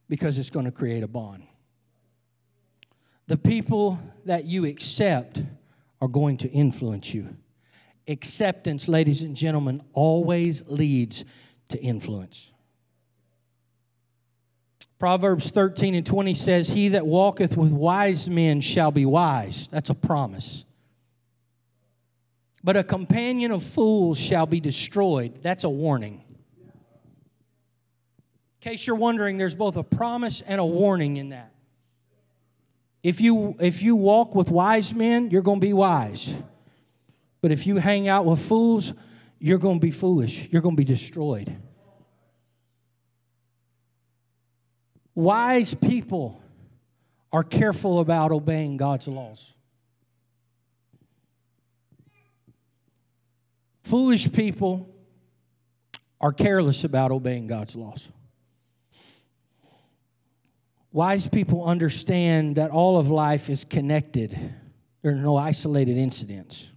because 0.08 0.38
it's 0.38 0.50
going 0.50 0.64
to 0.66 0.72
create 0.72 1.02
a 1.02 1.08
bond. 1.08 1.44
The 3.26 3.36
people 3.36 3.98
that 4.24 4.44
you 4.44 4.66
accept 4.66 5.42
are 6.00 6.08
going 6.08 6.36
to 6.38 6.50
influence 6.50 7.14
you. 7.14 7.36
Acceptance, 8.08 8.88
ladies 8.88 9.22
and 9.22 9.36
gentlemen, 9.36 9.82
always 9.92 10.66
leads 10.66 11.24
to 11.68 11.80
influence. 11.80 12.52
Proverbs 14.98 15.50
13 15.50 15.94
and 15.94 16.06
20 16.06 16.34
says, 16.34 16.68
He 16.68 16.88
that 16.88 17.06
walketh 17.06 17.56
with 17.56 17.72
wise 17.72 18.28
men 18.28 18.60
shall 18.60 18.90
be 18.90 19.06
wise. 19.06 19.68
That's 19.68 19.90
a 19.90 19.94
promise. 19.94 20.64
But 22.64 22.76
a 22.76 22.84
companion 22.84 23.50
of 23.50 23.62
fools 23.62 24.18
shall 24.18 24.46
be 24.46 24.60
destroyed. 24.60 25.42
That's 25.42 25.64
a 25.64 25.70
warning. 25.70 26.22
In 28.62 28.70
case 28.70 28.86
you're 28.86 28.96
wondering, 28.96 29.38
there's 29.38 29.56
both 29.56 29.76
a 29.76 29.82
promise 29.82 30.40
and 30.42 30.60
a 30.60 30.64
warning 30.64 31.16
in 31.16 31.30
that. 31.30 31.52
If 33.02 33.20
you, 33.20 33.56
if 33.58 33.82
you 33.82 33.96
walk 33.96 34.36
with 34.36 34.48
wise 34.48 34.94
men, 34.94 35.30
you're 35.30 35.42
going 35.42 35.60
to 35.60 35.66
be 35.66 35.72
wise. 35.72 36.32
But 37.40 37.50
if 37.50 37.66
you 37.66 37.76
hang 37.78 38.06
out 38.06 38.24
with 38.24 38.38
fools, 38.38 38.92
you're 39.40 39.58
going 39.58 39.80
to 39.80 39.84
be 39.84 39.90
foolish. 39.90 40.48
You're 40.52 40.62
going 40.62 40.76
to 40.76 40.80
be 40.80 40.84
destroyed. 40.84 41.56
Wise 45.16 45.74
people 45.74 46.40
are 47.32 47.42
careful 47.42 47.98
about 47.98 48.30
obeying 48.30 48.76
God's 48.76 49.08
laws. 49.08 49.52
Foolish 53.82 54.32
people 54.32 54.88
are 56.20 56.32
careless 56.32 56.84
about 56.84 57.10
obeying 57.10 57.46
God's 57.46 57.74
laws. 57.74 58.08
Wise 60.92 61.26
people 61.26 61.64
understand 61.64 62.56
that 62.56 62.70
all 62.70 62.98
of 62.98 63.08
life 63.08 63.48
is 63.48 63.64
connected, 63.64 64.38
there 65.00 65.12
are 65.12 65.16
no 65.16 65.36
isolated 65.36 65.96
incidents. 65.96 66.70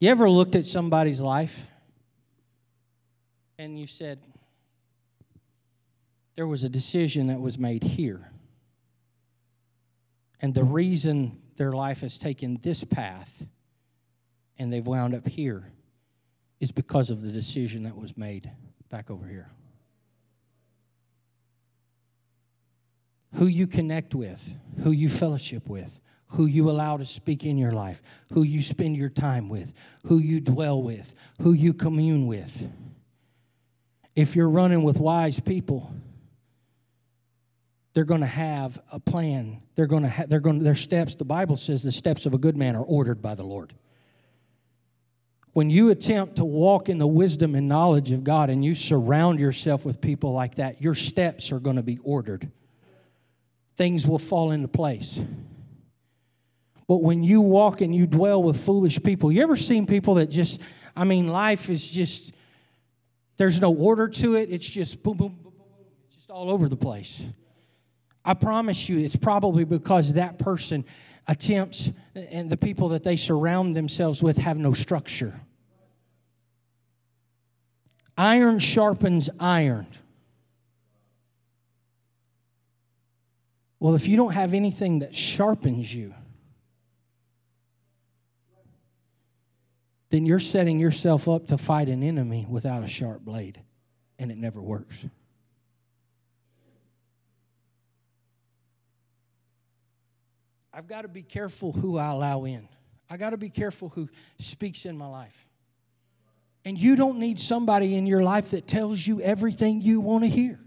You 0.00 0.10
ever 0.10 0.28
looked 0.28 0.54
at 0.54 0.64
somebody's 0.64 1.20
life 1.20 1.66
and 3.58 3.78
you 3.78 3.86
said, 3.86 4.20
there 6.34 6.46
was 6.46 6.62
a 6.64 6.68
decision 6.68 7.26
that 7.26 7.40
was 7.40 7.58
made 7.58 7.82
here. 7.82 8.30
And 10.40 10.54
the 10.54 10.62
reason 10.62 11.40
their 11.56 11.72
life 11.72 12.00
has 12.00 12.16
taken 12.16 12.58
this 12.62 12.84
path 12.84 13.44
and 14.58 14.72
they've 14.72 14.86
wound 14.86 15.14
up 15.14 15.26
here 15.26 15.70
is 16.60 16.72
because 16.72 17.10
of 17.10 17.22
the 17.22 17.30
decision 17.30 17.84
that 17.84 17.96
was 17.96 18.16
made 18.16 18.50
back 18.90 19.10
over 19.10 19.26
here. 19.26 19.50
who 23.34 23.46
you 23.46 23.66
connect 23.66 24.14
with, 24.14 24.52
who 24.82 24.90
you 24.90 25.08
fellowship 25.08 25.68
with, 25.68 26.00
who 26.28 26.46
you 26.46 26.70
allow 26.70 26.96
to 26.96 27.06
speak 27.06 27.44
in 27.44 27.58
your 27.58 27.72
life, 27.72 28.02
who 28.32 28.42
you 28.42 28.62
spend 28.62 28.96
your 28.96 29.08
time 29.08 29.48
with, 29.48 29.72
who 30.04 30.18
you 30.18 30.40
dwell 30.40 30.82
with, 30.82 31.14
who 31.40 31.52
you 31.52 31.72
commune 31.72 32.26
with. 32.26 32.70
If 34.14 34.34
you're 34.34 34.48
running 34.48 34.82
with 34.82 34.98
wise 34.98 35.40
people, 35.40 35.92
they're 37.92 38.04
going 38.04 38.20
to 38.20 38.26
have 38.26 38.80
a 38.92 39.00
plan. 39.00 39.62
They're 39.74 39.86
going 39.86 40.02
to 40.02 40.08
have, 40.08 40.28
they're 40.28 40.40
going 40.40 40.62
their 40.62 40.74
steps, 40.74 41.14
the 41.14 41.24
Bible 41.24 41.56
says 41.56 41.82
the 41.82 41.92
steps 41.92 42.26
of 42.26 42.34
a 42.34 42.38
good 42.38 42.56
man 42.56 42.76
are 42.76 42.82
ordered 42.82 43.22
by 43.22 43.34
the 43.34 43.44
Lord. 43.44 43.74
When 45.58 45.70
you 45.70 45.90
attempt 45.90 46.36
to 46.36 46.44
walk 46.44 46.88
in 46.88 46.98
the 46.98 47.06
wisdom 47.08 47.56
and 47.56 47.66
knowledge 47.66 48.12
of 48.12 48.22
God 48.22 48.48
and 48.48 48.64
you 48.64 48.76
surround 48.76 49.40
yourself 49.40 49.84
with 49.84 50.00
people 50.00 50.32
like 50.32 50.54
that, 50.54 50.80
your 50.80 50.94
steps 50.94 51.50
are 51.50 51.58
going 51.58 51.74
to 51.74 51.82
be 51.82 51.98
ordered 52.04 52.48
things 53.74 54.06
will 54.06 54.20
fall 54.20 54.52
into 54.52 54.68
place. 54.68 55.18
But 56.86 57.02
when 57.02 57.24
you 57.24 57.40
walk 57.40 57.80
and 57.80 57.92
you 57.92 58.06
dwell 58.06 58.40
with 58.40 58.56
foolish 58.64 59.02
people, 59.02 59.32
you 59.32 59.42
ever 59.42 59.56
seen 59.56 59.84
people 59.84 60.14
that 60.14 60.26
just, 60.26 60.60
I 60.94 61.02
mean, 61.02 61.26
life 61.26 61.68
is 61.68 61.90
just, 61.90 62.32
there's 63.36 63.60
no 63.60 63.74
order 63.74 64.06
to 64.06 64.36
it. 64.36 64.52
It's 64.52 64.68
just 64.68 65.02
boom, 65.02 65.16
boom, 65.16 65.38
boom, 65.42 65.54
boom. 65.56 65.66
It's 66.06 66.14
just 66.14 66.30
all 66.30 66.50
over 66.50 66.68
the 66.68 66.76
place. 66.76 67.20
I 68.24 68.34
promise 68.34 68.88
you, 68.88 69.00
it's 69.00 69.16
probably 69.16 69.64
because 69.64 70.12
that 70.12 70.38
person 70.38 70.84
attempts, 71.26 71.90
and 72.14 72.48
the 72.48 72.56
people 72.56 72.90
that 72.90 73.02
they 73.02 73.16
surround 73.16 73.72
themselves 73.72 74.22
with 74.22 74.38
have 74.38 74.56
no 74.56 74.72
structure. 74.72 75.40
Iron 78.18 78.58
sharpens 78.58 79.30
iron. 79.38 79.86
Well, 83.78 83.94
if 83.94 84.08
you 84.08 84.16
don't 84.16 84.32
have 84.32 84.54
anything 84.54 84.98
that 84.98 85.14
sharpens 85.14 85.94
you, 85.94 86.12
then 90.10 90.26
you're 90.26 90.40
setting 90.40 90.80
yourself 90.80 91.28
up 91.28 91.46
to 91.46 91.56
fight 91.56 91.88
an 91.88 92.02
enemy 92.02 92.44
without 92.48 92.82
a 92.82 92.88
sharp 92.88 93.20
blade, 93.20 93.60
and 94.18 94.32
it 94.32 94.36
never 94.36 94.60
works. 94.60 95.06
I've 100.72 100.88
got 100.88 101.02
to 101.02 101.08
be 101.08 101.22
careful 101.22 101.72
who 101.72 101.98
I 101.98 102.08
allow 102.08 102.44
in. 102.44 102.68
I 103.08 103.16
got 103.16 103.30
to 103.30 103.36
be 103.36 103.48
careful 103.48 103.90
who 103.90 104.08
speaks 104.38 104.84
in 104.86 104.98
my 104.98 105.06
life. 105.06 105.47
And 106.68 106.76
you 106.76 106.96
don't 106.96 107.18
need 107.18 107.38
somebody 107.38 107.94
in 107.94 108.06
your 108.06 108.22
life 108.22 108.50
that 108.50 108.66
tells 108.66 109.06
you 109.06 109.22
everything 109.22 109.80
you 109.80 110.00
want 110.00 110.24
to 110.24 110.28
hear. 110.28 110.60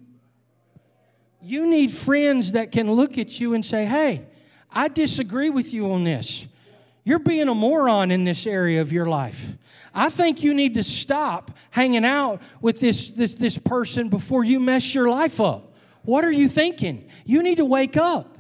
You 1.43 1.67
need 1.67 1.91
friends 1.91 2.53
that 2.53 2.71
can 2.71 2.91
look 2.91 3.19
at 3.19 3.39
you 3.39 3.53
and 3.53 3.63
say, 3.63 3.85
hey, 3.85 4.25
I 4.71 4.87
disagree 4.87 5.51
with 5.51 5.75
you 5.75 5.91
on 5.91 6.03
this. 6.03 6.47
You're 7.03 7.19
being 7.19 7.49
a 7.49 7.53
moron 7.53 8.09
in 8.09 8.23
this 8.23 8.47
area 8.47 8.81
of 8.81 8.91
your 8.91 9.05
life. 9.05 9.45
I 9.93 10.09
think 10.09 10.41
you 10.41 10.55
need 10.55 10.73
to 10.73 10.83
stop 10.83 11.55
hanging 11.69 12.03
out 12.03 12.41
with 12.61 12.79
this, 12.79 13.11
this, 13.11 13.35
this 13.35 13.59
person 13.59 14.09
before 14.09 14.43
you 14.43 14.59
mess 14.59 14.95
your 14.95 15.07
life 15.07 15.39
up. 15.39 15.71
What 16.01 16.23
are 16.23 16.31
you 16.31 16.49
thinking? 16.49 17.07
You 17.25 17.43
need 17.43 17.57
to 17.57 17.65
wake 17.65 17.95
up. 17.95 18.39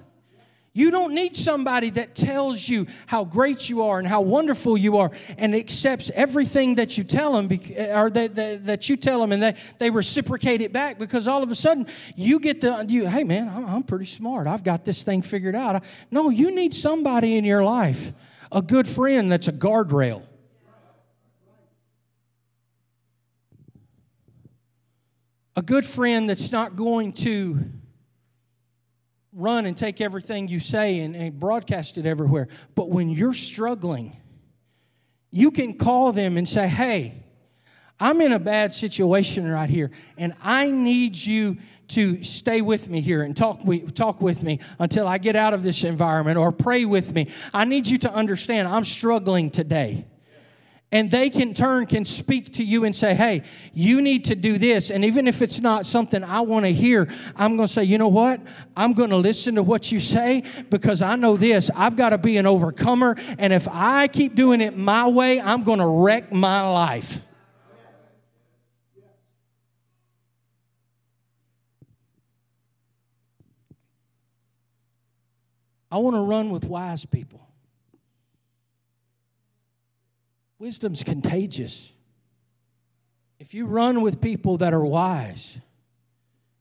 You 0.73 0.89
don't 0.89 1.13
need 1.13 1.35
somebody 1.35 1.89
that 1.91 2.15
tells 2.15 2.69
you 2.69 2.87
how 3.05 3.25
great 3.25 3.69
you 3.69 3.81
are 3.81 3.99
and 3.99 4.07
how 4.07 4.21
wonderful 4.21 4.77
you 4.77 4.97
are 4.97 5.11
and 5.37 5.53
accepts 5.53 6.09
everything 6.15 6.75
that 6.75 6.97
you 6.97 7.03
tell 7.03 7.33
them 7.33 7.49
eh, 7.75 7.99
or 7.99 8.09
that, 8.09 8.35
that, 8.35 8.65
that 8.65 8.87
you 8.87 8.95
tell 8.95 9.19
them 9.19 9.33
and 9.33 9.43
they, 9.43 9.55
they 9.79 9.89
reciprocate 9.89 10.61
it 10.61 10.71
back 10.71 10.97
because 10.97 11.27
all 11.27 11.43
of 11.43 11.51
a 11.51 11.55
sudden 11.55 11.87
you 12.15 12.39
get 12.39 12.61
the, 12.61 12.85
you, 12.87 13.05
hey 13.05 13.25
man, 13.25 13.49
I'm, 13.49 13.65
I'm 13.65 13.83
pretty 13.83 14.05
smart. 14.05 14.47
I've 14.47 14.63
got 14.63 14.85
this 14.85 15.03
thing 15.03 15.21
figured 15.21 15.55
out. 15.55 15.83
No, 16.09 16.29
you 16.29 16.55
need 16.55 16.73
somebody 16.73 17.35
in 17.35 17.43
your 17.43 17.65
life, 17.65 18.13
a 18.49 18.61
good 18.61 18.87
friend 18.87 19.29
that's 19.29 19.49
a 19.49 19.53
guardrail. 19.53 20.25
A 25.53 25.61
good 25.61 25.85
friend 25.85 26.29
that's 26.29 26.49
not 26.53 26.77
going 26.77 27.11
to 27.11 27.59
run 29.33 29.65
and 29.65 29.77
take 29.77 30.01
everything 30.01 30.47
you 30.47 30.59
say 30.59 30.99
and, 30.99 31.15
and 31.15 31.39
broadcast 31.39 31.97
it 31.97 32.05
everywhere. 32.05 32.47
But 32.75 32.89
when 32.89 33.09
you're 33.09 33.33
struggling, 33.33 34.17
you 35.29 35.51
can 35.51 35.77
call 35.77 36.11
them 36.11 36.37
and 36.37 36.47
say, 36.47 36.67
hey, 36.67 37.23
I'm 37.99 38.19
in 38.21 38.33
a 38.33 38.39
bad 38.39 38.73
situation 38.73 39.47
right 39.47 39.69
here, 39.69 39.91
and 40.17 40.33
I 40.41 40.71
need 40.71 41.15
you 41.15 41.57
to 41.89 42.23
stay 42.23 42.61
with 42.61 42.89
me 42.89 43.01
here 43.01 43.21
and 43.21 43.35
talk, 43.35 43.61
talk 43.93 44.21
with 44.21 44.43
me 44.43 44.59
until 44.79 45.07
I 45.07 45.17
get 45.17 45.35
out 45.35 45.53
of 45.53 45.61
this 45.61 45.83
environment 45.83 46.37
or 46.37 46.51
pray 46.51 46.85
with 46.85 47.13
me. 47.13 47.29
I 47.53 47.65
need 47.65 47.87
you 47.87 47.97
to 47.99 48.13
understand 48.13 48.67
I'm 48.67 48.85
struggling 48.85 49.51
today 49.51 50.05
and 50.91 51.09
they 51.09 51.29
can 51.29 51.53
turn 51.53 51.85
can 51.85 52.03
speak 52.03 52.53
to 52.53 52.63
you 52.63 52.83
and 52.83 52.95
say 52.95 53.15
hey 53.15 53.43
you 53.73 54.01
need 54.01 54.25
to 54.25 54.35
do 54.35 54.57
this. 54.57 54.89
And 54.89 55.05
even 55.05 55.27
if 55.27 55.41
it's 55.41 55.59
not 55.59 55.85
something 55.85 56.23
i 56.23 56.41
want 56.41 56.65
to 56.65 56.73
hear 56.73 57.07
i'm 57.35 57.55
going 57.55 57.67
to 57.67 57.73
say 57.73 57.83
you 57.83 57.97
know 57.97 58.07
what? 58.07 58.41
I'm 58.75 58.93
going 58.93 59.09
to 59.11 59.17
listen 59.17 59.55
to 59.55 59.63
what 59.63 59.91
you 59.91 59.99
say 59.99 60.43
because 60.69 61.01
i 61.01 61.15
know 61.15 61.37
this. 61.37 61.69
I've 61.75 61.95
got 61.95 62.09
to 62.09 62.17
be 62.17 62.37
an 62.37 62.45
overcomer. 62.45 63.15
And 63.37 63.53
if 63.53 63.67
i 63.69 64.07
keep 64.07 64.35
doing 64.35 64.61
it 64.61 64.77
my 64.77 65.07
way 65.07 65.39
i'm 65.39 65.63
going 65.63 65.79
to 65.79 65.87
wreck 65.87 66.31
my 66.31 66.67
life. 66.69 67.25
I 75.91 75.97
want 75.97 76.15
to 76.15 76.21
run 76.21 76.49
with 76.51 76.63
wise 76.63 77.05
people. 77.05 77.50
Wisdom's 80.61 81.01
contagious. 81.03 81.91
If 83.39 83.55
you 83.55 83.65
run 83.65 84.03
with 84.03 84.21
people 84.21 84.57
that 84.57 84.75
are 84.75 84.85
wise 84.85 85.57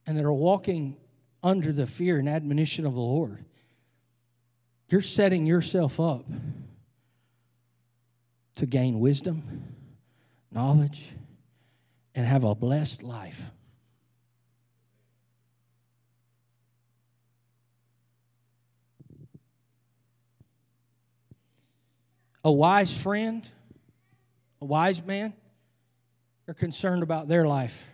and 0.07 0.17
that 0.17 0.25
are 0.25 0.33
walking 0.33 0.97
under 1.43 1.71
the 1.71 1.85
fear 1.85 2.17
and 2.17 2.27
admonition 2.27 2.87
of 2.87 2.95
the 2.95 2.99
Lord, 2.99 3.45
you're 4.89 5.01
setting 5.01 5.45
yourself 5.45 5.99
up 5.99 6.25
to 8.55 8.65
gain 8.65 8.99
wisdom, 8.99 9.75
knowledge, 10.51 11.11
and 12.15 12.25
have 12.25 12.43
a 12.43 12.55
blessed 12.55 13.03
life. 13.03 13.43
A 22.43 22.51
wise 22.51 22.99
friend, 22.99 23.47
a 24.61 24.65
wise 24.65 25.03
man, 25.03 25.33
they're 26.45 26.53
concerned 26.53 27.03
about 27.03 27.27
their 27.27 27.47
life. 27.47 27.87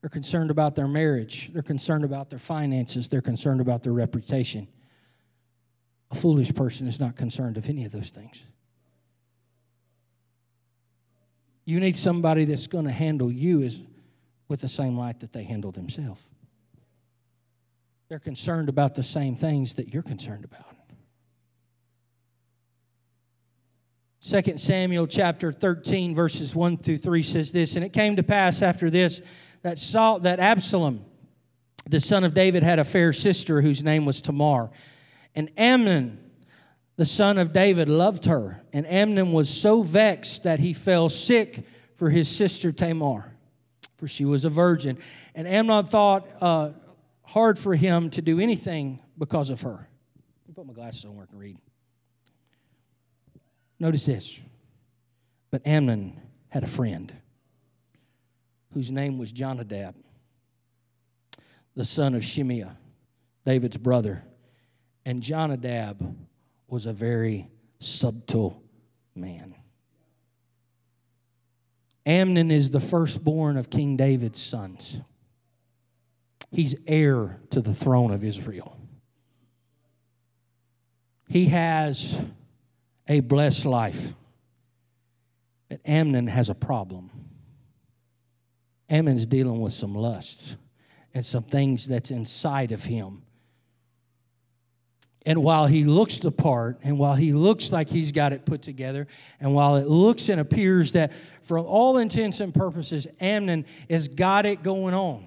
They're 0.00 0.10
concerned 0.10 0.50
about 0.50 0.74
their 0.74 0.88
marriage. 0.88 1.50
They're 1.52 1.62
concerned 1.62 2.04
about 2.04 2.30
their 2.30 2.38
finances. 2.38 3.08
They're 3.08 3.20
concerned 3.20 3.60
about 3.60 3.82
their 3.82 3.92
reputation. 3.92 4.68
A 6.10 6.14
foolish 6.14 6.54
person 6.54 6.86
is 6.88 6.98
not 6.98 7.16
concerned 7.16 7.56
of 7.56 7.68
any 7.68 7.84
of 7.84 7.92
those 7.92 8.10
things. 8.10 8.44
You 11.64 11.78
need 11.78 11.96
somebody 11.96 12.46
that's 12.46 12.66
going 12.66 12.86
to 12.86 12.92
handle 12.92 13.30
you 13.30 13.62
as, 13.62 13.82
with 14.48 14.60
the 14.60 14.68
same 14.68 14.98
light 14.98 15.20
that 15.20 15.32
they 15.32 15.44
handle 15.44 15.70
themselves. 15.70 16.22
They're 18.08 18.18
concerned 18.18 18.68
about 18.68 18.96
the 18.96 19.04
same 19.04 19.36
things 19.36 19.74
that 19.74 19.92
you're 19.92 20.02
concerned 20.02 20.44
about. 20.44 20.74
2 24.22 24.58
Samuel 24.58 25.06
chapter 25.06 25.50
13, 25.50 26.14
verses 26.14 26.54
1 26.54 26.76
through 26.76 26.98
3 26.98 27.22
says 27.22 27.52
this 27.52 27.74
And 27.74 27.84
it 27.84 27.94
came 27.94 28.16
to 28.16 28.22
pass 28.22 28.60
after 28.60 28.90
this 28.90 29.22
that, 29.62 29.78
Saul, 29.78 30.20
that 30.20 30.38
Absalom, 30.38 31.06
the 31.88 32.00
son 32.00 32.24
of 32.24 32.34
David, 32.34 32.62
had 32.62 32.78
a 32.78 32.84
fair 32.84 33.14
sister 33.14 33.62
whose 33.62 33.82
name 33.82 34.04
was 34.04 34.20
Tamar. 34.20 34.70
And 35.34 35.50
Amnon, 35.56 36.18
the 36.96 37.06
son 37.06 37.38
of 37.38 37.54
David, 37.54 37.88
loved 37.88 38.26
her. 38.26 38.62
And 38.74 38.86
Amnon 38.86 39.32
was 39.32 39.48
so 39.48 39.82
vexed 39.82 40.42
that 40.42 40.60
he 40.60 40.74
fell 40.74 41.08
sick 41.08 41.64
for 41.96 42.10
his 42.10 42.28
sister 42.28 42.72
Tamar, 42.72 43.32
for 43.96 44.06
she 44.06 44.26
was 44.26 44.44
a 44.44 44.50
virgin. 44.50 44.98
And 45.34 45.48
Amnon 45.48 45.86
thought 45.86 46.28
uh, 46.42 46.72
hard 47.22 47.58
for 47.58 47.74
him 47.74 48.10
to 48.10 48.20
do 48.20 48.38
anything 48.38 48.98
because 49.16 49.48
of 49.48 49.62
her. 49.62 49.88
Let 50.42 50.48
me 50.48 50.54
put 50.54 50.66
my 50.66 50.74
glasses 50.74 51.06
on 51.06 51.16
where 51.16 51.24
I 51.24 51.26
can 51.26 51.38
read. 51.38 51.56
Notice 53.80 54.04
this. 54.04 54.38
But 55.50 55.66
Amnon 55.66 56.20
had 56.48 56.62
a 56.62 56.68
friend 56.68 57.12
whose 58.72 58.90
name 58.90 59.18
was 59.18 59.32
Jonadab, 59.32 59.96
the 61.74 61.84
son 61.84 62.14
of 62.14 62.22
Shimeah, 62.22 62.76
David's 63.44 63.78
brother. 63.78 64.22
And 65.04 65.22
Jonadab 65.22 66.14
was 66.68 66.86
a 66.86 66.92
very 66.92 67.48
subtle 67.80 68.62
man. 69.14 69.54
Amnon 72.04 72.50
is 72.50 72.70
the 72.70 72.80
firstborn 72.80 73.56
of 73.56 73.70
King 73.70 73.96
David's 73.96 74.40
sons. 74.40 75.00
He's 76.50 76.74
heir 76.86 77.40
to 77.50 77.60
the 77.60 77.74
throne 77.74 78.10
of 78.10 78.24
Israel. 78.24 78.76
He 81.28 81.46
has 81.46 82.20
a 83.10 83.18
blessed 83.18 83.66
life. 83.66 84.14
But 85.68 85.80
Amnon 85.84 86.28
has 86.28 86.48
a 86.48 86.54
problem. 86.54 87.10
Amnon's 88.88 89.26
dealing 89.26 89.60
with 89.60 89.72
some 89.72 89.94
lusts 89.94 90.56
and 91.12 91.26
some 91.26 91.42
things 91.42 91.88
that's 91.88 92.12
inside 92.12 92.70
of 92.70 92.84
him. 92.84 93.22
And 95.26 95.42
while 95.42 95.66
he 95.66 95.84
looks 95.84 96.18
the 96.18 96.30
part, 96.30 96.78
and 96.82 96.98
while 96.98 97.16
he 97.16 97.32
looks 97.32 97.72
like 97.72 97.90
he's 97.90 98.12
got 98.12 98.32
it 98.32 98.46
put 98.46 98.62
together, 98.62 99.08
and 99.40 99.54
while 99.54 99.76
it 99.76 99.88
looks 99.88 100.28
and 100.28 100.40
appears 100.40 100.92
that, 100.92 101.12
for 101.42 101.58
all 101.58 101.98
intents 101.98 102.40
and 102.40 102.54
purposes, 102.54 103.08
Amnon 103.20 103.66
has 103.90 104.06
got 104.06 104.46
it 104.46 104.62
going 104.62 104.94
on, 104.94 105.26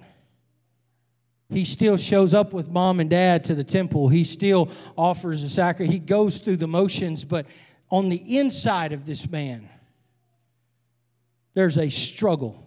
he 1.50 1.66
still 1.66 1.98
shows 1.98 2.32
up 2.32 2.54
with 2.54 2.70
mom 2.70 2.98
and 2.98 3.10
dad 3.10 3.44
to 3.44 3.54
the 3.54 3.62
temple. 3.62 4.08
He 4.08 4.24
still 4.24 4.70
offers 4.96 5.42
a 5.42 5.50
sacrifice. 5.50 5.92
He 5.92 6.00
goes 6.00 6.38
through 6.38 6.56
the 6.56 6.66
motions, 6.66 7.24
but 7.24 7.46
on 7.90 8.08
the 8.08 8.38
inside 8.38 8.92
of 8.92 9.06
this 9.06 9.28
man, 9.28 9.68
there's 11.54 11.78
a 11.78 11.88
struggle. 11.88 12.60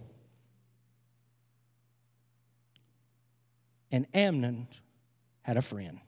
And 3.90 4.06
Amnon 4.14 4.68
had 5.42 5.56
a 5.56 5.62
friend. 5.62 6.00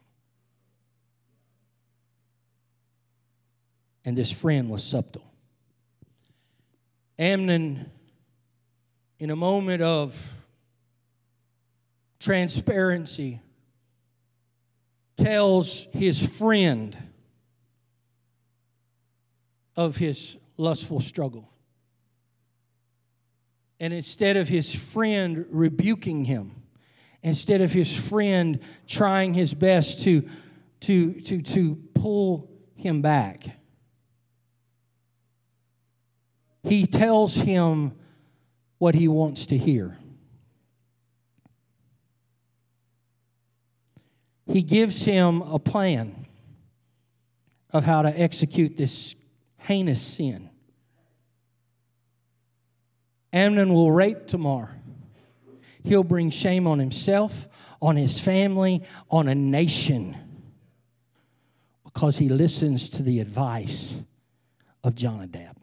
And 4.04 4.16
this 4.16 4.30
friend 4.30 4.70
was 4.70 4.82
subtle. 4.82 5.24
Amnon, 7.18 7.90
in 9.18 9.30
a 9.30 9.36
moment 9.36 9.82
of 9.82 10.34
transparency, 12.18 13.40
tells 15.16 15.86
his 15.92 16.24
friend 16.38 16.96
of 19.80 19.96
his 19.96 20.36
lustful 20.58 21.00
struggle. 21.00 21.50
And 23.80 23.94
instead 23.94 24.36
of 24.36 24.46
his 24.46 24.74
friend 24.74 25.46
rebuking 25.48 26.26
him, 26.26 26.52
instead 27.22 27.62
of 27.62 27.72
his 27.72 27.96
friend 27.96 28.60
trying 28.86 29.32
his 29.32 29.54
best 29.54 30.02
to, 30.04 30.28
to, 30.80 31.14
to, 31.22 31.40
to 31.40 31.76
pull 31.94 32.50
him 32.76 33.00
back, 33.00 33.58
he 36.62 36.84
tells 36.86 37.36
him 37.36 37.92
what 38.76 38.94
he 38.94 39.08
wants 39.08 39.46
to 39.46 39.56
hear. 39.56 39.96
He 44.46 44.60
gives 44.60 45.06
him 45.06 45.40
a 45.40 45.58
plan 45.58 46.26
of 47.70 47.84
how 47.84 48.02
to 48.02 48.20
execute 48.20 48.76
this 48.76 49.14
heinous 49.70 50.02
sin. 50.02 50.50
Amnon 53.32 53.72
will 53.72 53.92
rape 53.92 54.26
Tamar. 54.26 54.68
He'll 55.84 56.02
bring 56.02 56.30
shame 56.30 56.66
on 56.66 56.80
himself, 56.80 57.46
on 57.80 57.94
his 57.94 58.20
family, 58.20 58.82
on 59.12 59.28
a 59.28 59.34
nation 59.36 60.16
because 61.84 62.18
he 62.18 62.28
listens 62.28 62.88
to 62.88 63.04
the 63.04 63.20
advice 63.20 63.94
of 64.82 64.96
Jonadab. 64.96 65.56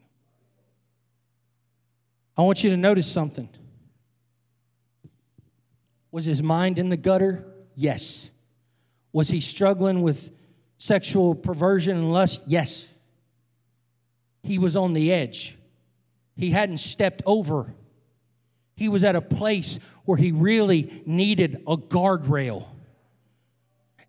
I 2.38 2.44
want 2.44 2.64
you 2.64 2.70
to 2.70 2.78
notice 2.78 3.12
something. 3.12 3.50
Was 6.12 6.24
his 6.24 6.42
mind 6.42 6.80
in 6.80 6.88
the 6.88 6.96
gutter? 6.96 7.46
Yes. 7.76 8.30
Was 9.12 9.28
he 9.28 9.42
struggling 9.42 10.02
with 10.02 10.32
sexual 10.78 11.36
perversion 11.36 11.98
and 11.98 12.14
lust? 12.14 12.46
Yes 12.48 12.88
he 14.48 14.58
was 14.58 14.76
on 14.76 14.94
the 14.94 15.12
edge. 15.12 15.58
He 16.38 16.52
hadn't 16.52 16.78
stepped 16.78 17.22
over. 17.26 17.74
He 18.76 18.88
was 18.88 19.04
at 19.04 19.16
a 19.16 19.22
place 19.22 19.78
where 20.06 20.18
he 20.18 20.32
really 20.32 21.04
needed 21.06 21.64
a 21.68 21.76
guardrail. 21.76 22.66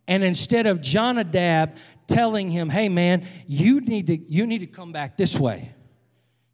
And 0.06 0.22
instead 0.22 0.66
of 0.66 0.80
Jonadab 0.80 1.76
telling 2.06 2.50
him, 2.50 2.70
hey 2.70 2.88
man, 2.88 3.26
you 3.46 3.80
need 3.80 4.06
to, 4.06 4.16
you 4.16 4.46
need 4.46 4.60
to 4.60 4.66
come 4.66 4.92
back 4.92 5.16
this 5.16 5.38
way. 5.38 5.74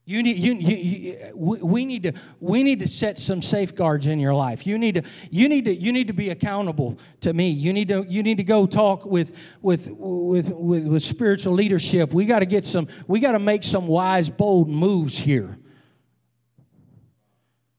You 0.06 0.22
need, 0.22 0.36
you, 0.36 0.52
you, 0.52 0.76
you, 0.76 1.64
we, 1.64 1.86
need 1.86 2.02
to, 2.02 2.12
we 2.38 2.62
need 2.62 2.80
to 2.80 2.88
set 2.88 3.18
some 3.18 3.40
safeguards 3.40 4.06
in 4.06 4.18
your 4.18 4.34
life. 4.34 4.66
You 4.66 4.76
need 4.76 4.96
to, 4.96 5.02
you 5.30 5.48
need 5.48 5.64
to, 5.64 5.74
you 5.74 5.92
need 5.92 6.08
to 6.08 6.12
be 6.12 6.28
accountable 6.28 6.98
to 7.22 7.32
me. 7.32 7.48
You 7.48 7.72
need 7.72 7.88
to, 7.88 8.04
you 8.06 8.22
need 8.22 8.36
to 8.36 8.44
go 8.44 8.66
talk 8.66 9.06
with, 9.06 9.34
with, 9.62 9.88
with, 9.90 10.50
with, 10.50 10.86
with 10.86 11.02
spiritual 11.02 11.54
leadership. 11.54 12.12
We 12.12 12.26
got 12.26 12.40
to 12.40 12.46
get 12.46 12.66
some, 12.66 12.86
we 13.06 13.18
got 13.18 13.32
to 13.32 13.38
make 13.38 13.64
some 13.64 13.86
wise, 13.86 14.28
bold 14.28 14.68
moves 14.68 15.16
here. 15.16 15.56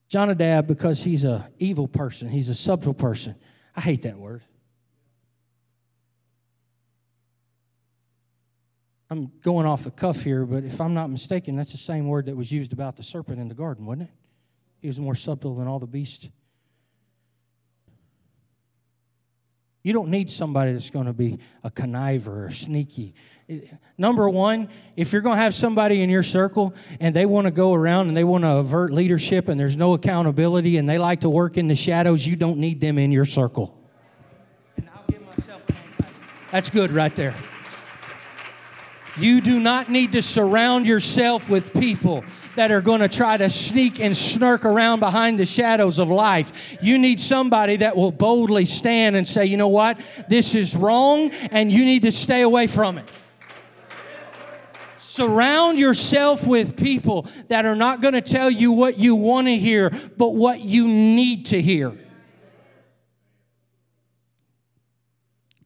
Jonadab, 0.07 0.65
because 0.65 1.03
he's 1.03 1.25
a 1.25 1.47
evil 1.59 1.87
person, 1.87 2.29
he's 2.29 2.49
a 2.49 2.55
subtle 2.55 2.95
person. 2.95 3.35
I 3.75 3.81
hate 3.81 4.01
that 4.01 4.17
word. 4.17 4.41
I'm 9.09 9.31
going 9.43 9.67
off 9.67 9.83
the 9.83 9.91
cuff 9.91 10.21
here, 10.23 10.45
but 10.45 10.63
if 10.63 10.81
I'm 10.81 10.93
not 10.93 11.09
mistaken, 11.09 11.55
that's 11.55 11.71
the 11.71 11.77
same 11.77 12.07
word 12.07 12.25
that 12.25 12.35
was 12.35 12.51
used 12.51 12.73
about 12.73 12.97
the 12.97 13.03
serpent 13.03 13.39
in 13.39 13.47
the 13.47 13.53
garden, 13.53 13.85
wasn't 13.85 14.03
it? 14.03 14.15
He 14.81 14.87
was 14.87 14.99
more 14.99 15.15
subtle 15.15 15.55
than 15.55 15.67
all 15.67 15.79
the 15.79 15.87
beasts. 15.87 16.27
You 19.83 19.93
don't 19.93 20.09
need 20.09 20.31
somebody 20.31 20.73
that's 20.73 20.89
going 20.89 21.05
to 21.05 21.13
be 21.13 21.37
a 21.63 21.69
conniver 21.69 22.47
or 22.47 22.49
sneaky. 22.49 23.13
Number 23.99 24.27
one, 24.27 24.69
if 24.95 25.13
you're 25.13 25.21
going 25.21 25.37
to 25.37 25.43
have 25.43 25.53
somebody 25.53 26.01
in 26.01 26.09
your 26.09 26.23
circle 26.23 26.73
and 26.99 27.15
they 27.15 27.27
want 27.27 27.45
to 27.45 27.51
go 27.51 27.75
around 27.75 28.07
and 28.07 28.17
they 28.17 28.23
want 28.23 28.45
to 28.45 28.55
avert 28.57 28.91
leadership 28.91 29.47
and 29.47 29.59
there's 29.59 29.77
no 29.77 29.93
accountability 29.93 30.77
and 30.77 30.89
they 30.89 30.97
like 30.97 31.21
to 31.21 31.29
work 31.29 31.57
in 31.57 31.67
the 31.67 31.75
shadows, 31.75 32.25
you 32.25 32.35
don't 32.35 32.57
need 32.57 32.81
them 32.81 32.97
in 32.97 33.11
your 33.11 33.25
circle. 33.25 33.79
That's 36.49 36.71
good 36.71 36.89
right 36.89 37.15
there. 37.15 37.35
You 39.17 39.39
do 39.41 39.59
not 39.59 39.89
need 39.89 40.11
to 40.11 40.21
surround 40.21 40.85
yourself 40.85 41.49
with 41.49 41.73
people 41.73 42.23
that 42.55 42.71
are 42.71 42.81
going 42.81 43.01
to 43.01 43.07
try 43.07 43.37
to 43.37 43.49
sneak 43.49 43.99
and 43.99 44.15
snirk 44.15 44.65
around 44.65 44.99
behind 44.99 45.37
the 45.37 45.45
shadows 45.45 45.99
of 45.99 46.09
life. 46.09 46.77
You 46.81 46.97
need 46.97 47.19
somebody 47.19 47.77
that 47.77 47.95
will 47.95 48.11
boldly 48.11 48.65
stand 48.65 49.15
and 49.15 49.27
say, 49.27 49.45
you 49.45 49.57
know 49.57 49.67
what, 49.67 49.99
this 50.29 50.55
is 50.55 50.75
wrong 50.75 51.31
and 51.51 51.71
you 51.71 51.85
need 51.85 52.03
to 52.03 52.11
stay 52.11 52.41
away 52.41 52.67
from 52.67 52.97
it. 52.97 53.09
Surround 54.97 55.79
yourself 55.79 56.45
with 56.45 56.75
people 56.75 57.27
that 57.47 57.65
are 57.65 57.75
not 57.75 58.01
going 58.01 58.15
to 58.15 58.21
tell 58.21 58.49
you 58.49 58.71
what 58.71 58.97
you 58.97 59.15
want 59.15 59.47
to 59.47 59.55
hear, 59.55 59.91
but 60.17 60.35
what 60.35 60.61
you 60.61 60.87
need 60.87 61.45
to 61.47 61.61
hear. 61.61 61.97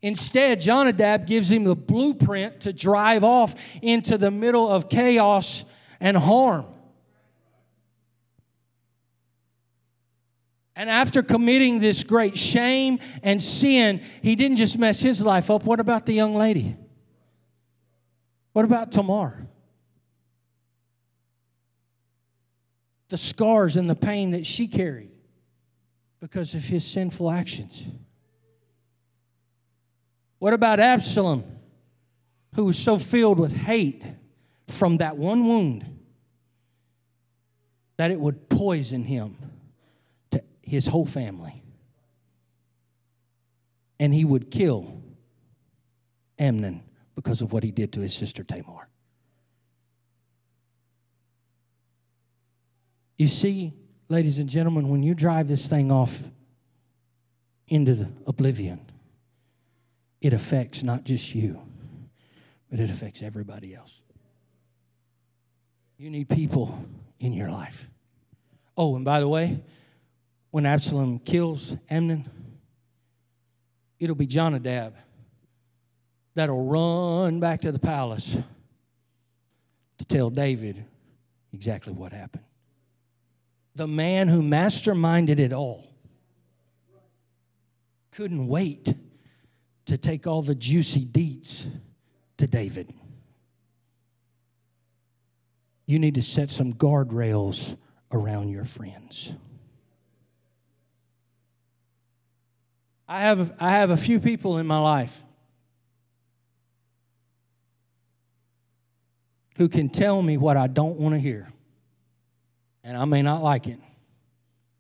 Instead, 0.01 0.61
Jonadab 0.61 1.27
gives 1.27 1.51
him 1.51 1.65
the 1.65 1.75
blueprint 1.75 2.61
to 2.61 2.71
drive 2.71 3.23
off 3.23 3.55
into 3.81 4.17
the 4.17 4.31
middle 4.31 4.69
of 4.69 4.89
chaos 4.89 5.65
and 5.99 6.15
harm. 6.15 6.65
And 10.75 10.89
after 10.89 11.21
committing 11.21 11.79
this 11.79 12.05
great 12.05 12.37
shame 12.37 12.99
and 13.21 13.43
sin, 13.43 14.01
he 14.21 14.37
didn't 14.37 14.55
just 14.55 14.77
mess 14.77 15.01
his 15.01 15.21
life 15.21 15.51
up. 15.51 15.65
What 15.65 15.81
about 15.81 16.05
the 16.05 16.13
young 16.13 16.35
lady? 16.35 16.77
What 18.53 18.63
about 18.63 18.93
Tamar? 18.93 19.45
The 23.09 23.17
scars 23.17 23.75
and 23.75 23.89
the 23.89 23.95
pain 23.95 24.31
that 24.31 24.45
she 24.45 24.67
carried 24.67 25.11
because 26.21 26.55
of 26.55 26.63
his 26.63 26.85
sinful 26.85 27.29
actions. 27.29 27.83
What 30.39 30.53
about 30.53 30.79
Absalom, 30.79 31.43
who 32.55 32.65
was 32.65 32.79
so 32.79 32.97
filled 32.97 33.39
with 33.39 33.55
hate 33.55 34.03
from 34.67 34.97
that 34.97 35.17
one 35.17 35.45
wound 35.45 35.99
that 37.97 38.11
it 38.11 38.19
would 38.19 38.49
poison 38.49 39.03
him 39.03 39.35
to 40.31 40.41
his 40.61 40.87
whole 40.87 41.05
family? 41.05 41.61
And 43.99 44.13
he 44.13 44.23
would 44.23 44.49
kill 44.49 45.03
Amnon 46.37 46.83
because 47.15 47.41
of 47.41 47.51
what 47.51 47.63
he 47.63 47.71
did 47.71 47.91
to 47.93 47.99
his 47.99 48.13
sister 48.13 48.45
Tamar. 48.45 48.87
You 53.17 53.27
see, 53.27 53.73
ladies 54.07 54.39
and 54.39 54.49
gentlemen, 54.49 54.87
when 54.87 55.03
you 55.03 55.13
drive 55.13 55.49
this 55.49 55.67
thing 55.67 55.91
off 55.91 56.23
into 57.67 58.07
oblivion, 58.25 58.79
it 60.21 60.33
affects 60.33 60.83
not 60.83 61.03
just 61.03 61.33
you, 61.33 61.61
but 62.69 62.79
it 62.79 62.89
affects 62.89 63.21
everybody 63.21 63.73
else. 63.73 64.01
You 65.97 66.09
need 66.09 66.29
people 66.29 66.85
in 67.19 67.33
your 67.33 67.49
life. 67.49 67.87
Oh, 68.77 68.95
and 68.95 69.03
by 69.03 69.19
the 69.19 69.27
way, 69.27 69.61
when 70.51 70.65
Absalom 70.65 71.19
kills 71.19 71.75
Amnon, 71.89 72.29
it'll 73.99 74.15
be 74.15 74.25
Jonadab 74.25 74.95
that'll 76.35 76.65
run 76.65 77.39
back 77.39 77.61
to 77.61 77.71
the 77.71 77.79
palace 77.79 78.37
to 79.97 80.05
tell 80.05 80.29
David 80.29 80.85
exactly 81.51 81.91
what 81.91 82.13
happened. 82.13 82.45
The 83.75 83.87
man 83.87 84.29
who 84.29 84.41
masterminded 84.41 85.39
it 85.39 85.53
all 85.53 85.85
couldn't 88.11 88.47
wait 88.47 88.93
to 89.89 89.97
take 89.97 90.27
all 90.27 90.43
the 90.43 90.53
juicy 90.53 91.03
deeds 91.03 91.65
to 92.37 92.45
David. 92.45 92.93
You 95.87 95.97
need 95.97 96.13
to 96.15 96.21
set 96.21 96.51
some 96.51 96.73
guardrails 96.73 97.75
around 98.11 98.49
your 98.49 98.65
friends. 98.65 99.33
I 103.07 103.21
have, 103.21 103.51
I 103.59 103.71
have 103.71 103.89
a 103.89 103.97
few 103.97 104.19
people 104.19 104.59
in 104.59 104.67
my 104.67 104.79
life 104.79 105.23
who 109.57 109.67
can 109.69 109.89
tell 109.89 110.21
me 110.21 110.37
what 110.37 110.55
I 110.55 110.67
don't 110.67 110.99
want 110.99 111.15
to 111.15 111.19
hear. 111.19 111.47
And 112.83 112.95
I 112.95 113.05
may 113.05 113.23
not 113.23 113.41
like 113.41 113.65
it. 113.65 113.79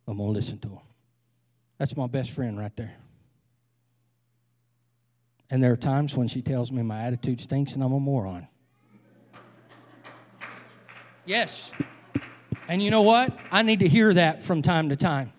I'm 0.07 0.17
going 0.17 0.29
to 0.29 0.33
listen 0.33 0.59
to 0.59 0.67
them. 0.67 0.79
That's 1.79 1.97
my 1.97 2.05
best 2.05 2.29
friend 2.29 2.59
right 2.59 2.75
there. 2.75 2.95
And 5.49 5.63
there 5.63 5.71
are 5.71 5.77
times 5.77 6.15
when 6.15 6.27
she 6.27 6.41
tells 6.41 6.71
me 6.71 6.83
my 6.83 7.03
attitude 7.03 7.41
stinks 7.41 7.73
and 7.73 7.83
I'm 7.83 7.91
a 7.91 7.99
moron. 7.99 8.47
Yes. 11.25 11.71
And 12.67 12.83
you 12.83 12.91
know 12.91 13.01
what? 13.01 13.37
I 13.51 13.63
need 13.63 13.79
to 13.79 13.87
hear 13.87 14.13
that 14.13 14.43
from 14.43 14.61
time 14.61 14.89
to 14.89 14.95
time. 14.95 15.33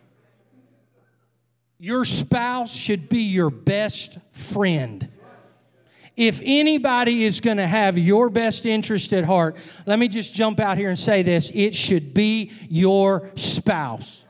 Your 1.78 2.04
spouse 2.04 2.74
should 2.74 3.08
be 3.08 3.22
your 3.22 3.50
best 3.50 4.18
friend. 4.32 5.08
If 6.16 6.40
anybody 6.44 7.24
is 7.24 7.40
going 7.40 7.56
to 7.56 7.66
have 7.66 7.96
your 7.96 8.28
best 8.28 8.66
interest 8.66 9.12
at 9.12 9.24
heart, 9.24 9.56
let 9.86 9.98
me 9.98 10.08
just 10.08 10.34
jump 10.34 10.60
out 10.60 10.76
here 10.76 10.90
and 10.90 10.98
say 10.98 11.22
this 11.22 11.50
it 11.54 11.74
should 11.74 12.12
be 12.12 12.52
your 12.68 13.30
spouse. 13.36 14.24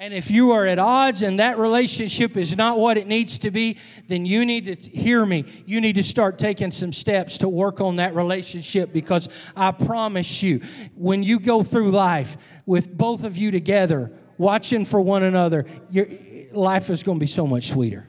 And 0.00 0.14
if 0.14 0.30
you 0.30 0.52
are 0.52 0.66
at 0.66 0.78
odds 0.78 1.20
and 1.20 1.40
that 1.40 1.58
relationship 1.58 2.34
is 2.34 2.56
not 2.56 2.78
what 2.78 2.96
it 2.96 3.06
needs 3.06 3.38
to 3.40 3.50
be, 3.50 3.76
then 4.08 4.24
you 4.24 4.46
need 4.46 4.64
to 4.64 4.74
hear 4.74 5.26
me. 5.26 5.44
You 5.66 5.82
need 5.82 5.96
to 5.96 6.02
start 6.02 6.38
taking 6.38 6.70
some 6.70 6.90
steps 6.94 7.36
to 7.38 7.50
work 7.50 7.82
on 7.82 7.96
that 7.96 8.14
relationship 8.14 8.94
because 8.94 9.28
I 9.54 9.72
promise 9.72 10.42
you, 10.42 10.62
when 10.94 11.22
you 11.22 11.38
go 11.38 11.62
through 11.62 11.90
life 11.90 12.38
with 12.64 12.96
both 12.96 13.24
of 13.24 13.36
you 13.36 13.50
together, 13.50 14.10
watching 14.38 14.86
for 14.86 15.02
one 15.02 15.22
another, 15.22 15.66
your 15.90 16.06
life 16.50 16.88
is 16.88 17.02
going 17.02 17.18
to 17.18 17.20
be 17.20 17.26
so 17.26 17.46
much 17.46 17.68
sweeter. 17.68 18.08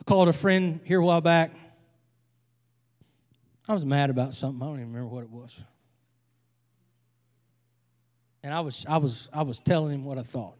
I 0.00 0.04
called 0.06 0.28
a 0.28 0.32
friend 0.32 0.80
here 0.82 0.98
a 0.98 1.04
while 1.04 1.20
back 1.20 1.52
I 3.66 3.72
was 3.72 3.84
mad 3.86 4.10
about 4.10 4.34
something. 4.34 4.62
I 4.62 4.66
don't 4.66 4.80
even 4.80 4.92
remember 4.92 5.14
what 5.14 5.22
it 5.24 5.30
was. 5.30 5.58
And 8.42 8.52
I 8.52 8.60
was, 8.60 8.84
I 8.86 8.98
was, 8.98 9.28
I 9.32 9.42
was 9.42 9.58
telling 9.58 9.94
him 9.94 10.04
what 10.04 10.18
I 10.18 10.22
thought. 10.22 10.58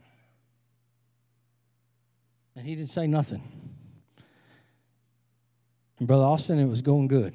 And 2.56 2.64
he 2.64 2.74
didn't 2.74 2.88
say 2.88 3.06
nothing. 3.06 3.42
And 5.98 6.08
Brother 6.08 6.24
Austin, 6.24 6.58
it 6.58 6.66
was 6.66 6.80
going 6.80 7.08
good. 7.08 7.34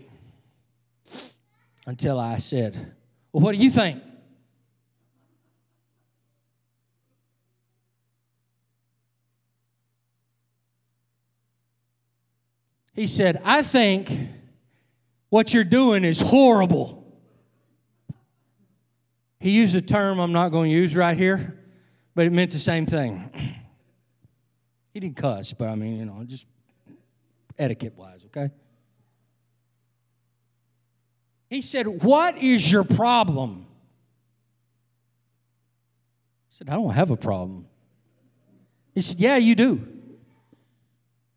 Until 1.86 2.19
I 2.19 2.38
said, 2.38 2.93
Well, 3.32 3.43
what 3.43 3.55
do 3.55 3.62
you 3.62 3.69
think? 3.69 4.01
He 12.93 13.08
said, 13.08 13.41
I 13.45 13.62
think 13.62 14.10
what 15.29 15.53
you're 15.53 15.63
doing 15.63 16.03
is 16.03 16.19
horrible. 16.19 16.99
He 19.39 19.51
used 19.51 19.75
a 19.75 19.82
term 19.82 20.19
I'm 20.19 20.34
not 20.34 20.49
going 20.49 20.69
to 20.69 20.75
use 20.75 20.95
right 20.95 21.17
here, 21.17 21.57
but 22.15 22.25
it 22.25 22.32
meant 22.32 22.51
the 22.51 22.59
same 22.59 22.86
thing. 22.86 23.30
he 24.93 24.99
didn't 24.99 25.15
cuss, 25.15 25.53
but 25.53 25.69
I 25.69 25.75
mean, 25.75 25.97
you 25.97 26.05
know, 26.05 26.23
just 26.25 26.45
etiquette 27.57 27.93
wise, 27.95 28.25
okay? 28.25 28.49
He 31.49 31.61
said, 31.61 32.03
What 32.03 32.38
is 32.38 32.71
your 32.71 32.84
problem? 32.84 33.65
I 35.69 36.49
said, 36.49 36.69
I 36.69 36.73
don't 36.73 36.93
have 36.93 37.11
a 37.11 37.17
problem. 37.17 37.67
He 38.93 39.01
said, 39.01 39.19
Yeah, 39.19 39.38
you 39.38 39.55
do. 39.55 39.88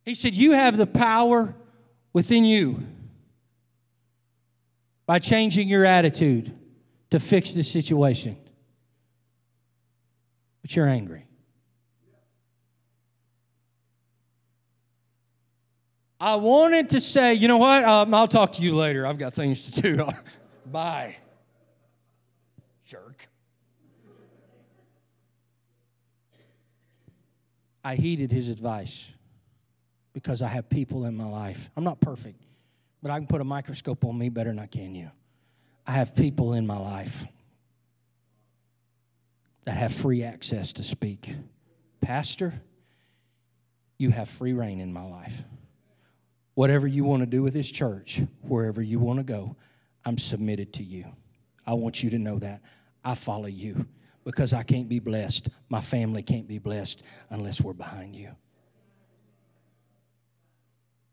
He 0.04 0.14
said, 0.14 0.34
You 0.34 0.52
have 0.52 0.76
the 0.76 0.86
power 0.86 1.54
within 2.12 2.44
you 2.44 2.84
by 5.12 5.18
changing 5.18 5.68
your 5.68 5.84
attitude 5.84 6.56
to 7.10 7.20
fix 7.20 7.52
the 7.52 7.62
situation. 7.62 8.34
But 10.62 10.74
you're 10.74 10.88
angry. 10.88 11.26
I 16.18 16.36
wanted 16.36 16.88
to 16.88 17.00
say, 17.02 17.34
you 17.34 17.46
know 17.46 17.58
what? 17.58 17.84
Um, 17.84 18.14
I'll 18.14 18.26
talk 18.26 18.52
to 18.52 18.62
you 18.62 18.74
later. 18.74 19.06
I've 19.06 19.18
got 19.18 19.34
things 19.34 19.70
to 19.70 19.82
do. 19.82 20.08
Bye. 20.72 21.16
Jerk. 22.86 23.28
I 27.84 27.96
heeded 27.96 28.32
his 28.32 28.48
advice 28.48 29.12
because 30.14 30.40
I 30.40 30.48
have 30.48 30.70
people 30.70 31.04
in 31.04 31.14
my 31.18 31.26
life. 31.26 31.68
I'm 31.76 31.84
not 31.84 32.00
perfect 32.00 32.42
but 33.02 33.10
I 33.10 33.18
can 33.18 33.26
put 33.26 33.40
a 33.40 33.44
microscope 33.44 34.04
on 34.04 34.16
me 34.16 34.28
better 34.28 34.50
than 34.50 34.58
I 34.58 34.66
can 34.66 34.94
you. 34.94 35.10
I 35.86 35.92
have 35.92 36.14
people 36.14 36.52
in 36.52 36.66
my 36.66 36.78
life 36.78 37.24
that 39.64 39.76
have 39.76 39.92
free 39.92 40.22
access 40.22 40.72
to 40.74 40.82
speak. 40.82 41.34
Pastor, 42.00 42.54
you 43.98 44.10
have 44.10 44.28
free 44.28 44.52
reign 44.52 44.80
in 44.80 44.92
my 44.92 45.04
life. 45.04 45.42
Whatever 46.54 46.86
you 46.86 47.04
want 47.04 47.22
to 47.22 47.26
do 47.26 47.42
with 47.42 47.54
this 47.54 47.70
church, 47.70 48.22
wherever 48.42 48.82
you 48.82 48.98
want 48.98 49.18
to 49.18 49.24
go, 49.24 49.56
I'm 50.04 50.18
submitted 50.18 50.72
to 50.74 50.82
you. 50.82 51.06
I 51.66 51.74
want 51.74 52.02
you 52.02 52.10
to 52.10 52.18
know 52.18 52.38
that. 52.38 52.60
I 53.04 53.14
follow 53.14 53.46
you 53.46 53.86
because 54.24 54.52
I 54.52 54.62
can't 54.62 54.88
be 54.88 54.98
blessed. 54.98 55.48
My 55.68 55.80
family 55.80 56.22
can't 56.22 56.46
be 56.46 56.58
blessed 56.58 57.02
unless 57.30 57.60
we're 57.60 57.72
behind 57.72 58.14
you. 58.14 58.36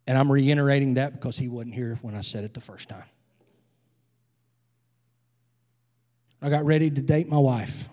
And 0.10 0.18
I'm 0.18 0.32
reiterating 0.32 0.96
that 0.96 1.14
because 1.14 1.38
he 1.38 1.48
wasn't 1.48 1.76
here 1.76 2.00
when 2.02 2.16
I 2.16 2.22
said 2.22 2.44
it 2.44 2.56
the 2.56 2.60
first 2.60 2.90
time. 2.90 3.04
I 6.42 6.50
got 6.50 6.66
ready 6.66 6.90
to 6.90 7.00
date 7.00 7.30
my 7.30 7.38
wife. 7.38 7.88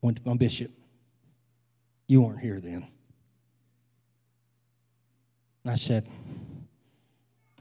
Went 0.00 0.16
to 0.16 0.22
my 0.24 0.38
bishop. 0.38 0.70
You 2.06 2.22
weren't 2.22 2.40
here 2.40 2.60
then. 2.60 2.88
And 5.64 5.70
I 5.70 5.74
said, 5.74 6.08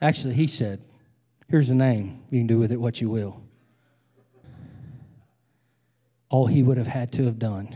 actually, 0.01 0.36
he 0.36 0.47
said, 0.47 0.80
here's 1.49 1.67
the 1.67 1.75
name. 1.75 2.23
You 2.30 2.39
can 2.39 2.47
do 2.47 2.57
with 2.57 2.71
it 2.71 2.80
what 2.80 3.01
you 3.01 3.09
will. 3.09 3.43
All 6.30 6.47
he 6.47 6.63
would 6.63 6.78
have 6.78 6.88
had 6.88 7.11
to 7.13 7.25
have 7.25 7.38
done 7.38 7.75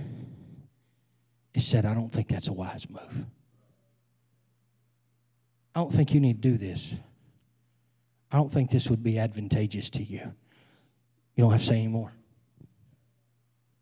is 1.54 1.68
said, 1.68 1.86
I 1.86 1.93
don't 1.93 2.14
think 2.14 2.30
that's 2.30 2.47
a 2.47 2.54
wise 2.54 2.89
move. 2.89 3.26
I 5.74 5.80
don't 5.80 5.91
think 5.91 6.13
you 6.13 6.19
need 6.19 6.41
to 6.41 6.49
do 6.49 6.57
this. 6.57 6.93
I 8.32 8.38
don't 8.38 8.51
think 8.51 8.72
this 8.72 8.89
would 8.89 9.03
be 9.03 9.19
advantageous 9.19 9.89
to 9.91 10.03
you. 10.03 10.34
You 11.36 11.43
don't 11.43 11.51
have 11.51 11.61
to 11.61 11.65
say 11.65 11.78
anymore. 11.78 12.11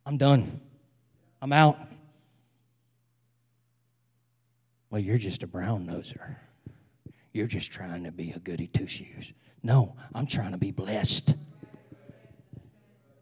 I'm 0.05 0.17
done. 0.17 0.59
I'm 1.41 1.53
out. 1.53 1.77
Well, 4.89 5.01
you're 5.01 5.17
just 5.17 5.43
a 5.43 5.47
brown 5.47 5.85
noser. 5.85 6.37
You're 7.31 7.47
just 7.47 7.71
trying 7.71 8.03
to 8.05 8.11
be 8.11 8.31
a 8.31 8.39
goody 8.39 8.67
two 8.67 8.87
shoes. 8.87 9.33
No, 9.61 9.95
I'm 10.13 10.25
trying 10.25 10.51
to 10.51 10.57
be 10.57 10.71
blessed. 10.71 11.35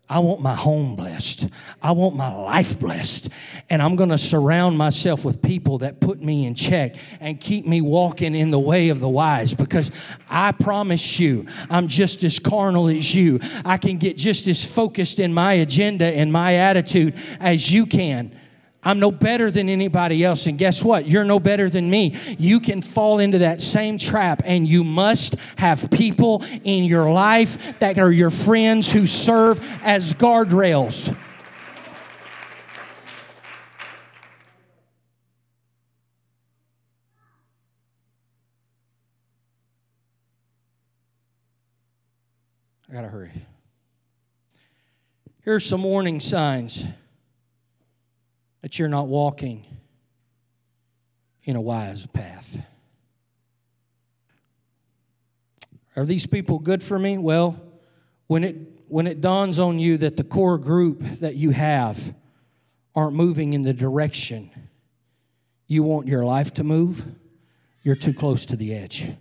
I 0.09 0.19
want 0.19 0.39
my 0.39 0.55
home 0.55 0.95
blessed. 0.95 1.49
I 1.81 1.91
want 1.91 2.15
my 2.15 2.33
life 2.33 2.79
blessed. 2.79 3.29
And 3.69 3.81
I'm 3.81 3.97
going 3.97 4.09
to 4.09 4.17
surround 4.17 4.77
myself 4.77 5.25
with 5.25 5.41
people 5.41 5.79
that 5.79 5.99
put 5.99 6.21
me 6.21 6.45
in 6.45 6.55
check 6.55 6.95
and 7.19 7.39
keep 7.39 7.65
me 7.65 7.81
walking 7.81 8.33
in 8.33 8.49
the 8.49 8.59
way 8.59 8.87
of 8.87 9.01
the 9.01 9.09
wise 9.09 9.53
because 9.53 9.91
I 10.29 10.53
promise 10.53 11.19
you, 11.19 11.45
I'm 11.69 11.89
just 11.89 12.23
as 12.23 12.39
carnal 12.39 12.87
as 12.87 13.13
you. 13.13 13.41
I 13.65 13.77
can 13.77 13.97
get 13.97 14.15
just 14.15 14.47
as 14.47 14.63
focused 14.63 15.19
in 15.19 15.33
my 15.33 15.53
agenda 15.53 16.05
and 16.05 16.31
my 16.31 16.55
attitude 16.55 17.15
as 17.41 17.73
you 17.73 17.85
can. 17.85 18.31
I'm 18.83 18.99
no 18.99 19.11
better 19.11 19.51
than 19.51 19.69
anybody 19.69 20.23
else. 20.23 20.45
And 20.45 20.57
guess 20.57 20.83
what? 20.83 21.07
You're 21.07 21.25
no 21.25 21.39
better 21.39 21.69
than 21.69 21.89
me. 21.89 22.15
You 22.37 22.59
can 22.59 22.81
fall 22.81 23.19
into 23.19 23.39
that 23.39 23.61
same 23.61 23.97
trap, 23.97 24.41
and 24.45 24.67
you 24.67 24.83
must 24.83 25.35
have 25.57 25.89
people 25.91 26.43
in 26.63 26.83
your 26.85 27.11
life 27.11 27.79
that 27.79 27.97
are 27.99 28.11
your 28.11 28.29
friends 28.29 28.91
who 28.91 29.07
serve 29.07 29.59
as 29.83 30.13
guardrails. 30.13 31.13
I 42.89 42.93
gotta 42.93 43.09
hurry. 43.09 43.31
Here's 45.43 45.65
some 45.65 45.83
warning 45.83 46.21
signs 46.21 46.85
that 48.61 48.79
you're 48.79 48.89
not 48.89 49.07
walking 49.07 49.65
in 51.43 51.55
a 51.55 51.61
wise 51.61 52.05
path. 52.07 52.57
Are 55.95 56.05
these 56.05 56.27
people 56.27 56.59
good 56.59 56.83
for 56.83 56.99
me? 56.99 57.17
Well, 57.17 57.59
when 58.27 58.43
it 58.43 58.55
when 58.87 59.07
it 59.07 59.19
dawns 59.19 59.59
on 59.59 59.79
you 59.79 59.97
that 59.97 60.15
the 60.15 60.23
core 60.23 60.57
group 60.57 61.01
that 61.19 61.35
you 61.35 61.49
have 61.51 62.13
aren't 62.95 63.15
moving 63.15 63.53
in 63.53 63.61
the 63.63 63.73
direction 63.73 64.49
you 65.67 65.83
want 65.83 66.07
your 66.07 66.23
life 66.23 66.53
to 66.53 66.63
move, 66.63 67.05
you're 67.83 67.95
too 67.95 68.13
close 68.13 68.45
to 68.45 68.55
the 68.55 68.73
edge. 68.73 69.11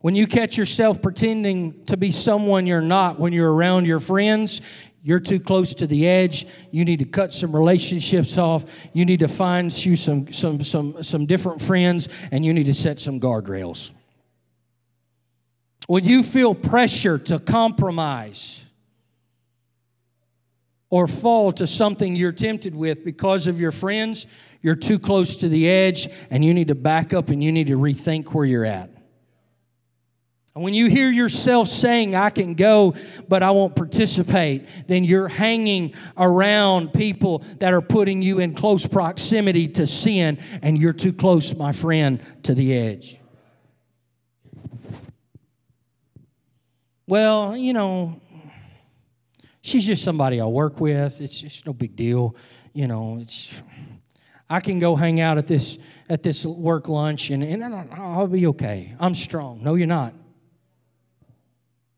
When 0.00 0.14
you 0.14 0.26
catch 0.26 0.58
yourself 0.58 1.00
pretending 1.00 1.86
to 1.86 1.96
be 1.96 2.10
someone 2.10 2.66
you're 2.66 2.82
not 2.82 3.18
when 3.18 3.32
you're 3.32 3.52
around 3.52 3.86
your 3.86 4.00
friends, 4.00 4.60
you're 5.06 5.20
too 5.20 5.38
close 5.38 5.74
to 5.74 5.86
the 5.86 6.08
edge. 6.08 6.46
You 6.70 6.82
need 6.86 7.00
to 7.00 7.04
cut 7.04 7.30
some 7.30 7.54
relationships 7.54 8.38
off. 8.38 8.64
You 8.94 9.04
need 9.04 9.20
to 9.20 9.28
find 9.28 9.70
you 9.84 9.96
some, 9.96 10.32
some, 10.32 10.64
some, 10.64 11.02
some 11.02 11.26
different 11.26 11.60
friends, 11.60 12.08
and 12.30 12.42
you 12.42 12.54
need 12.54 12.64
to 12.64 12.74
set 12.74 12.98
some 12.98 13.20
guardrails. 13.20 13.92
When 15.86 16.04
you 16.04 16.22
feel 16.22 16.54
pressure 16.54 17.18
to 17.18 17.38
compromise 17.38 18.64
or 20.88 21.06
fall 21.06 21.52
to 21.52 21.66
something 21.66 22.16
you're 22.16 22.32
tempted 22.32 22.74
with 22.74 23.04
because 23.04 23.46
of 23.46 23.60
your 23.60 23.72
friends, 23.72 24.26
you're 24.62 24.74
too 24.74 24.98
close 24.98 25.36
to 25.36 25.50
the 25.50 25.68
edge, 25.68 26.08
and 26.30 26.42
you 26.42 26.54
need 26.54 26.68
to 26.68 26.74
back 26.74 27.12
up 27.12 27.28
and 27.28 27.44
you 27.44 27.52
need 27.52 27.66
to 27.66 27.76
rethink 27.76 28.32
where 28.32 28.46
you're 28.46 28.64
at. 28.64 28.93
And 30.54 30.62
when 30.62 30.72
you 30.72 30.88
hear 30.88 31.10
yourself 31.10 31.68
saying, 31.68 32.14
I 32.14 32.30
can 32.30 32.54
go, 32.54 32.94
but 33.28 33.42
I 33.42 33.50
won't 33.50 33.74
participate, 33.74 34.68
then 34.86 35.02
you're 35.02 35.26
hanging 35.26 35.94
around 36.16 36.92
people 36.92 37.40
that 37.58 37.72
are 37.74 37.80
putting 37.80 38.22
you 38.22 38.38
in 38.38 38.54
close 38.54 38.86
proximity 38.86 39.66
to 39.68 39.86
sin, 39.86 40.38
and 40.62 40.78
you're 40.78 40.92
too 40.92 41.12
close, 41.12 41.56
my 41.56 41.72
friend, 41.72 42.20
to 42.44 42.54
the 42.54 42.72
edge. 42.72 43.18
Well, 47.08 47.56
you 47.56 47.72
know, 47.72 48.20
she's 49.60 49.86
just 49.86 50.04
somebody 50.04 50.40
I 50.40 50.46
work 50.46 50.80
with. 50.80 51.20
It's 51.20 51.40
just 51.40 51.66
no 51.66 51.72
big 51.72 51.96
deal. 51.96 52.36
You 52.72 52.86
know, 52.86 53.18
it's 53.20 53.52
I 54.48 54.60
can 54.60 54.78
go 54.78 54.94
hang 54.94 55.20
out 55.20 55.36
at 55.36 55.46
this 55.48 55.78
at 56.08 56.22
this 56.22 56.46
work 56.46 56.88
lunch 56.88 57.30
and, 57.30 57.42
and 57.42 57.64
I'll 57.92 58.26
be 58.26 58.46
okay. 58.48 58.94
I'm 59.00 59.14
strong. 59.14 59.62
No, 59.62 59.74
you're 59.74 59.86
not. 59.86 60.14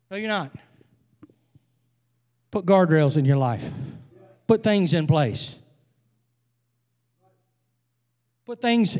No, 0.09 0.17
you're 0.17 0.27
not. 0.27 0.51
Put 2.51 2.65
guardrails 2.65 3.17
in 3.17 3.25
your 3.25 3.37
life, 3.37 3.69
put 4.47 4.63
things 4.63 4.93
in 4.93 5.07
place. 5.07 5.55
Put 8.45 8.61
things, 8.61 8.97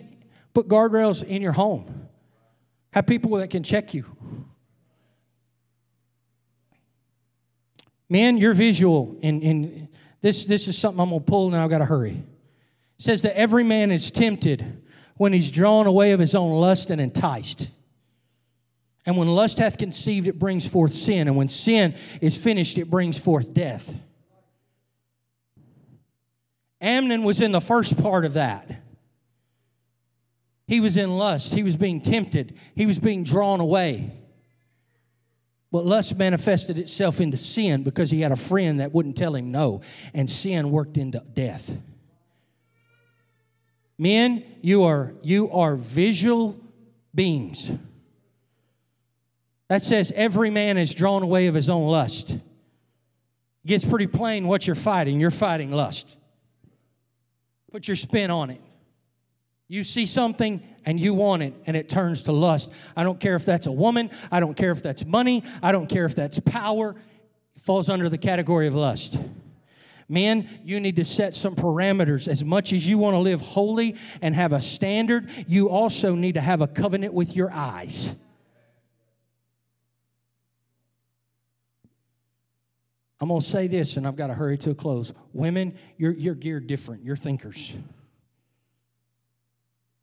put 0.53 0.68
guardrails 0.68 1.24
in 1.24 1.41
your 1.41 1.53
home. 1.53 2.10
Have 2.91 3.08
people 3.08 3.38
that 3.38 3.49
can 3.49 3.64
check 3.64 3.93
you. 3.93 4.05
Man, 8.10 8.38
you're 8.38 8.53
visual, 8.53 9.18
and, 9.24 9.41
and 9.41 9.88
this, 10.22 10.43
this 10.45 10.68
is 10.68 10.78
something 10.78 10.99
I'm 10.99 11.10
going 11.10 11.22
to 11.22 11.26
pull, 11.26 11.47
and 11.47 11.55
I've 11.55 11.70
got 11.70 11.78
to 11.78 11.86
hurry. 11.86 12.12
It 12.97 13.03
says 13.03 13.22
that 13.22 13.38
every 13.38 13.64
man 13.64 13.91
is 13.91 14.12
tempted 14.12 14.84
when 15.16 15.32
he's 15.32 15.49
drawn 15.49 15.88
away 15.88 16.12
of 16.12 16.20
his 16.20 16.36
own 16.36 16.51
lust 16.51 16.89
and 16.89 16.99
enticed. 16.99 17.70
And 19.08 19.16
when 19.16 19.30
lust 19.30 19.58
hath 19.58 19.78
conceived, 19.78 20.28
it 20.28 20.38
brings 20.38 20.68
forth 20.68 20.93
sin. 20.93 21.30
And 21.30 21.38
when 21.38 21.47
sin 21.47 21.95
is 22.20 22.36
finished, 22.36 22.78
it 22.78 22.89
brings 22.89 23.18
forth 23.18 23.53
death. 23.53 23.95
Amnon 26.82 27.24
was 27.24 27.39
in 27.39 27.53
the 27.53 27.62
first 27.62 27.99
part 28.01 28.26
of 28.26 28.34
that. 28.34 28.84
He 30.68 30.82
was 30.82 30.97
in 30.97 31.16
lust. 31.18 31.53
He 31.53 31.64
was 31.64 31.78
being 31.78 32.01
tempted. 32.01 32.58
He 32.76 32.86
was 32.86 32.99
being 32.99 33.24
drawn 33.24 33.62
away. 33.62 34.12
But 35.72 35.86
lust 35.86 36.18
manifested 36.18 36.78
itself 36.78 37.22
into 37.22 37.38
sin 37.38 37.84
because 37.84 38.12
he 38.12 38.20
had 38.20 38.34
a 38.34 38.38
friend 38.38 38.82
that 38.82 38.93
wouldn't 38.93 39.16
tell 39.16 39.36
him 39.36 39.51
no. 39.51 39.82
And 40.14 40.30
sin 40.30 40.70
worked 40.70 40.97
into 40.97 41.24
death. 41.34 41.78
Men, 43.97 44.43
you 44.62 44.84
are, 44.84 45.14
you 45.24 45.49
are 45.49 45.78
visual 45.78 46.60
beings. 47.16 47.72
That 49.68 49.84
says 49.84 50.13
every 50.15 50.49
man 50.49 50.78
is 50.78 50.93
drawn 50.93 51.24
away 51.24 51.47
of 51.47 51.55
his 51.55 51.70
own 51.70 51.88
lust. 51.88 52.32
It 52.32 52.41
gets 53.65 53.84
pretty 53.84 54.07
plain 54.07 54.47
what 54.47 54.65
you're 54.65 54.76
fighting. 54.76 55.20
You're 55.20 55.32
fighting 55.32 55.72
lust. 55.72 56.18
Put 57.72 57.88
your 57.88 57.97
spin 57.97 58.32
on 58.32 58.49
it. 58.49 58.61
You 59.68 59.84
see 59.84 60.05
something 60.05 60.63
and 60.86 60.97
you 60.97 61.13
want 61.13 61.43
it, 61.43 61.53
and 61.65 61.76
it 61.76 61.89
turns 61.89 62.24
to 62.24 62.32
lust. 62.32 62.72
I 62.95 63.03
don't 63.03 63.20
care 63.20 63.36
if 63.36 63.43
that's 63.43 63.65
a 63.65 63.72
woman. 63.72 64.09
I 64.32 64.39
don't 64.39 64.55
care 64.55 64.72
if 64.72 64.82
that's 64.82 65.05
money. 65.05 65.43
I 65.61 65.74
don't 65.74 65.88
care 65.88 66.05
if 66.05 66.15
that's 66.15 66.39
power. 66.39 66.95
It 67.55 67.61
falls 67.61 67.89
under 67.89 68.07
the 68.07 68.18
category 68.18 68.68
of 68.68 68.76
lust. 68.76 69.20
Men, 70.07 70.47
you 70.63 70.80
need 70.80 70.95
to 70.95 71.03
set 71.03 71.36
some 71.36 71.57
parameters. 71.57 72.30
As 72.30 72.45
much 72.45 72.72
as 72.72 72.88
you 72.88 72.97
want 72.97 73.15
to 73.15 73.20
live 73.20 73.41
holy 73.41 73.97
and 74.22 74.34
have 74.34 74.53
a 74.53 74.61
standard, 74.61 75.30
you 75.49 75.68
also 75.68 76.15
need 76.15 76.36
to 76.36 76.41
have 76.41 76.61
a 76.61 76.68
covenant 76.68 77.13
with 77.13 77.36
your 77.36 77.51
eyes. 77.51 78.15
I'm 83.20 83.30
going 83.30 83.41
to 83.41 83.47
say 83.47 83.68
this, 83.68 83.97
and 83.97 84.07
I've 84.07 84.15
got 84.15 84.28
to 84.28 84.34
hurry 84.34 84.57
to 84.59 84.72
a 84.72 84.76
close. 84.76 85.11
Women, 85.34 85.76
you're, 85.97 86.13
you're 86.13 86.36
geared 86.36 86.68
different. 86.68 87.03
You're 87.03 87.15
thinkers. 87.15 87.76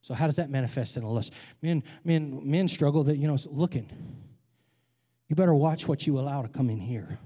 So 0.00 0.14
how 0.14 0.26
does 0.26 0.36
that 0.36 0.50
manifest 0.50 0.96
in 0.96 1.02
a 1.02 1.10
lust? 1.10 1.32
Men, 1.62 1.82
men, 2.04 2.40
men 2.44 2.68
struggle 2.68 3.04
that 3.04 3.16
you 3.16 3.26
know 3.26 3.38
looking. 3.46 3.90
You 5.28 5.36
better 5.36 5.54
watch 5.54 5.88
what 5.88 6.06
you 6.06 6.18
allow 6.18 6.42
to 6.42 6.48
come 6.48 6.68
in 6.68 6.78
here. 6.78 7.18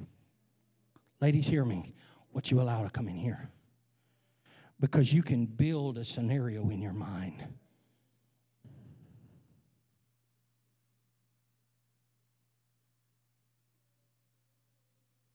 Ladies, 1.20 1.48
hear 1.48 1.64
me. 1.64 1.94
What 2.30 2.50
you 2.50 2.60
allow 2.60 2.84
to 2.84 2.90
come 2.90 3.08
in 3.08 3.16
here. 3.16 3.50
Because 4.78 5.12
you 5.12 5.22
can 5.22 5.46
build 5.46 5.98
a 5.98 6.04
scenario 6.04 6.70
in 6.70 6.80
your 6.80 6.92
mind. 6.92 7.42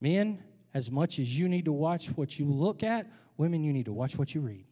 Men, 0.04 0.42
as 0.74 0.90
much 0.90 1.18
as 1.18 1.38
you 1.38 1.48
need 1.48 1.64
to 1.64 1.72
watch 1.72 2.08
what 2.08 2.38
you 2.38 2.44
look 2.44 2.82
at, 2.82 3.10
women, 3.38 3.64
you 3.64 3.72
need 3.72 3.86
to 3.86 3.92
watch 3.94 4.18
what 4.18 4.34
you 4.34 4.42
read. 4.42 4.66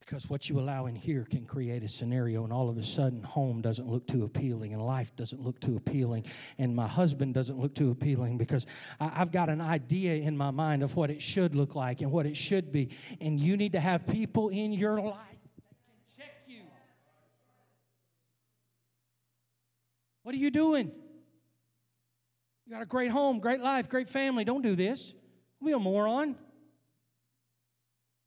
Because 0.00 0.30
what 0.30 0.48
you 0.48 0.58
allow 0.58 0.86
in 0.86 0.94
here 0.94 1.26
can 1.30 1.44
create 1.44 1.82
a 1.84 1.88
scenario, 1.88 2.44
and 2.44 2.50
all 2.50 2.70
of 2.70 2.78
a 2.78 2.82
sudden, 2.82 3.22
home 3.22 3.60
doesn't 3.60 3.86
look 3.86 4.06
too 4.06 4.24
appealing, 4.24 4.72
and 4.72 4.80
life 4.80 5.14
doesn't 5.16 5.42
look 5.42 5.60
too 5.60 5.76
appealing, 5.76 6.24
and 6.56 6.74
my 6.74 6.86
husband 6.86 7.34
doesn't 7.34 7.60
look 7.60 7.74
too 7.74 7.90
appealing 7.90 8.38
because 8.38 8.64
I, 8.98 9.08
have 9.08 9.30
got 9.30 9.50
an 9.50 9.60
idea 9.60 10.14
in 10.14 10.34
my 10.34 10.50
mind 10.50 10.82
of 10.82 10.96
what 10.96 11.10
it 11.10 11.20
should 11.20 11.54
look 11.54 11.74
like 11.74 12.00
and 12.00 12.10
what 12.10 12.24
it 12.24 12.38
should 12.38 12.72
be. 12.72 12.88
And 13.20 13.38
you 13.38 13.54
need 13.58 13.72
to 13.72 13.80
have 13.80 14.06
people 14.06 14.48
in 14.48 14.72
your 14.72 14.98
life 14.98 15.42
that 15.58 15.76
can 15.84 16.16
check 16.16 16.42
you. 16.46 16.62
What 20.22 20.34
are 20.34 20.38
you 20.38 20.50
doing? 20.50 20.90
You 22.68 22.74
got 22.74 22.82
a 22.82 22.86
great 22.86 23.10
home, 23.10 23.40
great 23.40 23.62
life, 23.62 23.88
great 23.88 24.08
family. 24.08 24.44
Don't 24.44 24.60
do 24.60 24.76
this. 24.76 25.14
Don't 25.58 25.68
be 25.68 25.72
a 25.72 25.78
moron. 25.78 26.36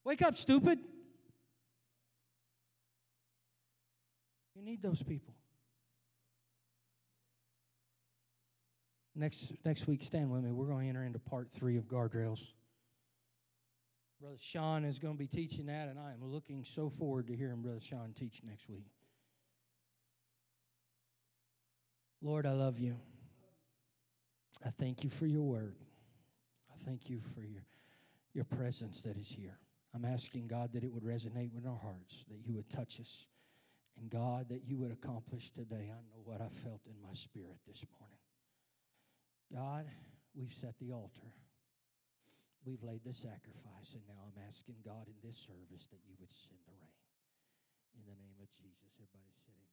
Wake 0.04 0.24
up, 0.24 0.36
stupid. 0.36 0.80
You 4.56 4.64
need 4.64 4.82
those 4.82 5.04
people. 5.04 5.36
Next, 9.14 9.54
next 9.64 9.86
week, 9.86 10.02
stand 10.02 10.32
with 10.32 10.44
me. 10.44 10.52
We're 10.52 10.66
going 10.66 10.86
to 10.86 10.90
enter 10.90 11.04
into 11.04 11.20
part 11.20 11.52
three 11.52 11.78
of 11.78 11.84
guardrails. 11.84 12.40
Brother 14.20 14.38
Sean 14.40 14.86
is 14.86 14.98
going 14.98 15.14
to 15.14 15.20
be 15.20 15.28
teaching 15.28 15.68
that, 15.68 15.88
and 15.88 16.00
I 16.00 16.14
am 16.14 16.24
looking 16.24 16.66
so 16.66 16.90
forward 16.90 17.28
to 17.28 17.36
hearing 17.36 17.62
Brother 17.62 17.80
Sean 17.80 18.14
teach 18.18 18.42
next 18.44 18.68
week. 18.68 18.88
Lord, 22.24 22.48
I 22.48 22.54
love 22.54 22.80
you. 22.80 22.96
I 24.66 24.70
thank 24.70 25.04
you 25.04 25.10
for 25.10 25.26
your 25.26 25.44
word. 25.44 25.76
I 26.72 26.78
thank 26.86 27.10
you 27.10 27.20
for 27.20 27.42
your, 27.42 27.64
your 28.34 28.46
presence 28.46 29.02
that 29.02 29.18
is 29.18 29.28
here. 29.30 29.58
I'm 29.94 30.06
asking 30.06 30.48
God 30.48 30.74
that 30.74 30.84
it 30.84 30.92
would 30.92 31.04
resonate 31.04 31.54
with 31.54 31.66
our 31.66 31.78
hearts, 31.78 32.24
that 32.30 32.40
you 32.46 32.54
would 32.54 32.70
touch 32.70 33.00
us. 33.00 33.26
And 34.00 34.10
God, 34.10 34.50
that 34.50 34.64
you 34.66 34.78
would 34.78 34.92
accomplish 34.92 35.52
today. 35.52 35.92
I 35.92 36.00
know 36.08 36.24
what 36.24 36.42
I 36.42 36.48
felt 36.48 36.82
in 36.88 36.96
my 37.02 37.14
spirit 37.14 37.60
this 37.68 37.84
morning. 38.00 38.18
God, 39.52 39.86
we've 40.34 40.54
set 40.54 40.80
the 40.80 40.94
altar. 40.94 41.28
We've 42.64 42.84
laid 42.84 43.04
the 43.04 43.14
sacrifice, 43.14 43.92
and 43.98 44.06
now 44.08 44.22
I'm 44.22 44.38
asking 44.48 44.76
God 44.86 45.10
in 45.10 45.18
this 45.26 45.36
service 45.36 45.90
that 45.92 46.00
you 46.08 46.16
would 46.22 46.32
send 46.32 46.62
the 46.70 46.78
rain. 46.78 47.02
In 47.98 48.06
the 48.06 48.16
name 48.16 48.38
of 48.40 48.48
Jesus, 48.56 48.96
everybody 49.02 49.34
amen. 49.50 49.71